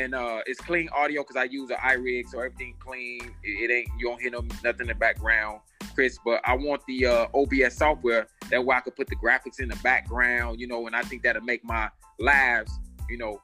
and 0.00 0.14
uh 0.14 0.40
it's 0.46 0.60
clean 0.60 0.88
audio 0.90 1.22
because 1.22 1.36
I 1.36 1.44
use 1.44 1.70
an 1.70 1.76
iRig, 1.76 2.28
so 2.28 2.38
everything 2.38 2.74
clean. 2.78 3.20
It, 3.42 3.70
it, 3.70 3.72
ain't 3.72 3.88
you 3.98 4.08
don't 4.08 4.20
hear 4.20 4.30
no 4.30 4.40
nothing 4.64 4.82
in 4.82 4.86
the 4.88 4.94
background, 4.94 5.60
Chris. 5.94 6.18
But 6.24 6.40
I 6.44 6.54
want 6.54 6.82
the 6.86 7.06
uh, 7.06 7.26
OBS 7.34 7.76
software 7.76 8.26
that 8.50 8.64
way 8.64 8.76
I 8.76 8.80
could 8.80 8.96
put 8.96 9.08
the 9.08 9.16
graphics 9.16 9.60
in 9.60 9.68
the 9.68 9.76
background, 9.76 10.60
you 10.60 10.66
know, 10.66 10.86
and 10.86 10.96
I 10.96 11.02
think 11.02 11.22
that'll 11.22 11.42
make 11.42 11.64
my 11.64 11.90
lives, 12.18 12.72
you 13.08 13.18
know, 13.18 13.40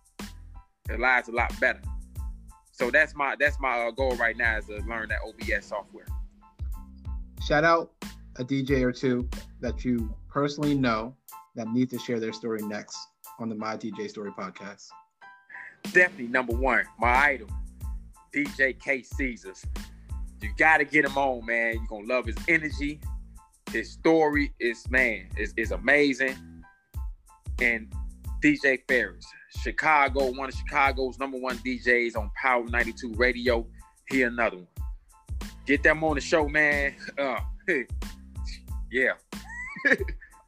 the 0.86 0.98
lives 0.98 1.28
a 1.28 1.32
lot 1.32 1.58
better. 1.60 1.82
So 2.72 2.90
that's 2.90 3.14
my 3.14 3.36
that's 3.38 3.58
my 3.60 3.86
uh, 3.86 3.90
goal 3.90 4.16
right 4.16 4.36
now 4.36 4.58
is 4.58 4.66
to 4.66 4.78
learn 4.88 5.08
that 5.08 5.18
OBS 5.26 5.66
software. 5.66 6.06
Shout 7.46 7.64
out 7.64 7.92
a 8.38 8.44
DJ 8.44 8.82
or 8.82 8.92
two 8.92 9.28
that 9.60 9.84
you 9.84 10.14
personally 10.28 10.74
know 10.74 11.14
that 11.54 11.68
need 11.68 11.90
to 11.90 11.98
share 11.98 12.20
their 12.20 12.32
story 12.32 12.62
next 12.62 12.96
on 13.38 13.48
the 13.48 13.54
My 13.54 13.76
DJ 13.76 14.08
Story 14.08 14.30
podcast. 14.30 14.88
Definitely 15.92 16.28
number 16.28 16.54
one, 16.54 16.84
my 16.98 17.08
idol, 17.08 17.48
DJ 18.34 18.78
K 18.78 19.02
Caesars. 19.02 19.64
You 20.42 20.50
gotta 20.58 20.84
get 20.84 21.04
him 21.04 21.16
on, 21.16 21.44
man. 21.46 21.74
You're 21.74 21.86
gonna 21.88 22.06
love 22.06 22.26
his 22.26 22.36
energy. 22.48 23.00
His 23.72 23.90
story 23.90 24.52
is 24.60 24.88
man, 24.90 25.28
is, 25.36 25.52
is 25.56 25.72
amazing. 25.72 26.36
And 27.60 27.92
DJ 28.42 28.80
Ferris, 28.86 29.26
Chicago, 29.62 30.30
one 30.32 30.48
of 30.48 30.54
Chicago's 30.54 31.18
number 31.18 31.38
one 31.38 31.56
DJs 31.58 32.16
on 32.16 32.30
Power 32.40 32.64
92 32.64 33.14
Radio. 33.14 33.66
He 34.08 34.22
another 34.22 34.58
one. 34.58 34.66
Get 35.66 35.82
them 35.82 36.04
on 36.04 36.14
the 36.14 36.20
show, 36.20 36.48
man. 36.48 36.94
Uh, 37.18 37.40
yeah. 38.92 39.12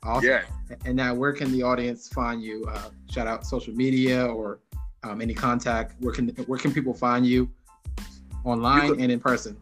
awesome. 0.02 0.28
Yeah. 0.28 0.42
And 0.85 0.97
now, 0.97 1.14
where 1.14 1.33
can 1.33 1.50
the 1.50 1.62
audience 1.62 2.09
find 2.09 2.42
you? 2.42 2.64
Uh, 2.68 2.90
shout 3.11 3.26
out 3.26 3.47
social 3.47 3.75
media 3.75 4.26
or 4.26 4.61
um, 5.02 5.21
any 5.21 5.35
contact. 5.35 6.00
Where 6.00 6.12
can 6.12 6.28
where 6.47 6.59
can 6.59 6.73
people 6.73 6.95
find 6.95 7.26
you 7.26 7.50
online 8.45 8.88
you 8.88 8.95
and 8.95 9.12
in 9.12 9.21
person? 9.21 9.57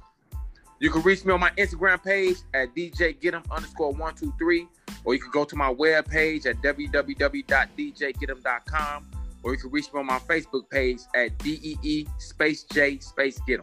You 0.79 0.91
can 0.91 1.01
reach 1.03 1.25
me 1.25 1.33
on 1.33 1.41
my 1.41 1.51
Instagram 1.51 2.03
page 2.03 2.37
at 2.53 2.75
DJ 2.75 3.19
Get 3.19 3.35
underscore 3.51 3.93
one 3.93 4.15
two 4.15 4.35
three, 4.39 4.69
or 5.05 5.15
you 5.15 5.21
can 5.21 5.31
go 5.31 5.45
to 5.45 5.57
my 5.57 5.71
web 5.71 6.07
page 6.07 6.45
at 6.47 6.57
www.djgetem.com, 6.57 9.11
or 9.43 9.53
you 9.53 9.59
can 9.59 9.71
reach 9.71 9.93
me 9.93 10.01
on 10.01 10.07
my 10.07 10.19
Facebook 10.21 10.71
page 10.71 11.01
at 11.15 11.37
DEE 11.39 12.07
space 12.19 12.65
J 12.65 12.99
space 12.99 13.39
Get 13.47 13.61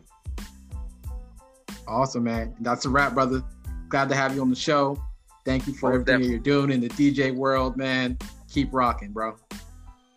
Awesome, 1.87 2.23
man. 2.23 2.55
That's 2.61 2.85
a 2.85 2.89
wrap, 2.89 3.13
brother. 3.13 3.43
Glad 3.89 4.09
to 4.09 4.15
have 4.15 4.33
you 4.33 4.41
on 4.41 4.49
the 4.49 4.55
show. 4.55 4.97
Thank 5.45 5.67
you 5.67 5.73
for 5.73 5.91
Most 5.91 6.09
everything 6.09 6.31
you're 6.31 6.39
doing 6.39 6.71
in 6.71 6.79
the 6.79 6.89
DJ 6.89 7.35
world, 7.35 7.77
man. 7.77 8.17
Keep 8.49 8.73
rocking, 8.73 9.11
bro. 9.11 9.35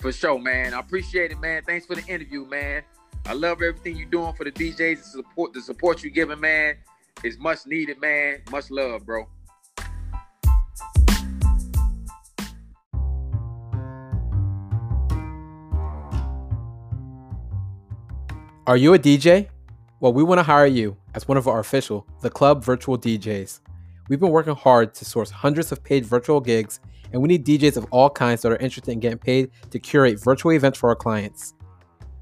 For 0.06 0.12
sure, 0.12 0.38
man. 0.38 0.72
I 0.72 0.78
appreciate 0.78 1.32
it, 1.32 1.40
man. 1.40 1.62
Thanks 1.66 1.84
for 1.84 1.96
the 1.96 2.06
interview, 2.06 2.46
man. 2.46 2.84
I 3.26 3.32
love 3.32 3.60
everything 3.60 3.96
you're 3.96 4.08
doing 4.08 4.32
for 4.34 4.44
the 4.44 4.52
DJs. 4.52 4.98
The 4.98 5.02
support, 5.02 5.52
the 5.52 5.60
support 5.60 6.04
you're 6.04 6.12
giving, 6.12 6.38
man, 6.38 6.76
is 7.25 7.36
much 7.38 7.66
needed, 7.66 8.00
man. 8.00 8.40
Much 8.52 8.70
love, 8.70 9.04
bro. 9.04 9.26
Are 18.68 18.76
you 18.76 18.94
a 18.94 19.00
DJ? 19.00 19.48
Well, 19.98 20.12
we 20.12 20.22
want 20.22 20.38
to 20.38 20.44
hire 20.44 20.66
you 20.66 20.96
as 21.14 21.26
one 21.26 21.36
of 21.36 21.48
our 21.48 21.58
official 21.58 22.06
The 22.22 22.31
Club 22.31 22.62
virtual 22.62 22.96
DJs. 22.96 23.59
We've 24.09 24.20
been 24.20 24.31
working 24.31 24.54
hard 24.54 24.94
to 24.94 25.04
source 25.04 25.31
hundreds 25.31 25.72
of 25.72 25.83
paid 25.83 26.07
virtual 26.07 26.38
gigs, 26.40 26.78
and 27.12 27.21
we 27.21 27.29
need 27.29 27.45
DJs 27.45 27.77
of 27.77 27.87
all 27.90 28.11
kinds 28.11 28.42
that 28.42 28.53
are 28.53 28.57
interested 28.57 28.92
in 28.92 29.01
getting 29.01 29.19
paid 29.19 29.51
to 29.71 29.79
curate 29.79 30.23
virtual 30.23 30.53
events 30.53 30.79
for 30.79 30.88
our 30.88 30.97
clients. 30.97 31.55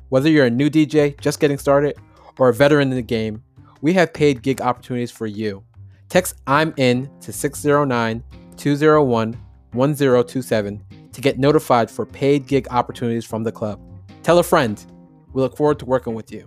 Whether 0.09 0.31
you're 0.31 0.47
a 0.47 0.51
new 0.51 0.71
DJ 0.71 1.19
just 1.21 1.41
getting 1.41 1.59
started 1.59 1.97
or 2.39 2.49
a 2.49 2.55
veteran 2.55 2.91
in 2.91 2.97
the 2.97 3.03
game, 3.03 3.43
we 3.81 3.93
have 3.95 4.13
paid 4.13 4.43
gig 4.43 4.61
opportunities 4.61 5.11
for 5.11 5.27
you. 5.27 5.63
Text 6.09 6.37
I'm 6.47 6.73
in 6.77 7.11
to 7.21 7.33
609 7.33 8.23
201 8.57 9.37
1027 9.73 10.85
to 11.13 11.21
get 11.21 11.39
notified 11.39 11.91
for 11.91 12.07
paid 12.07 12.47
gig 12.47 12.67
opportunities 12.71 13.25
from 13.25 13.43
the 13.43 13.53
club. 13.53 13.81
Tell 14.23 14.39
a 14.39 14.43
friend. 14.43 14.85
We 15.33 15.43
look 15.43 15.57
forward 15.57 15.79
to 15.81 15.85
working 15.85 16.15
with 16.15 16.31
you. 16.31 16.45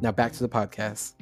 Now 0.00 0.12
back 0.12 0.32
to 0.32 0.40
the 0.40 0.48
podcast. 0.48 1.14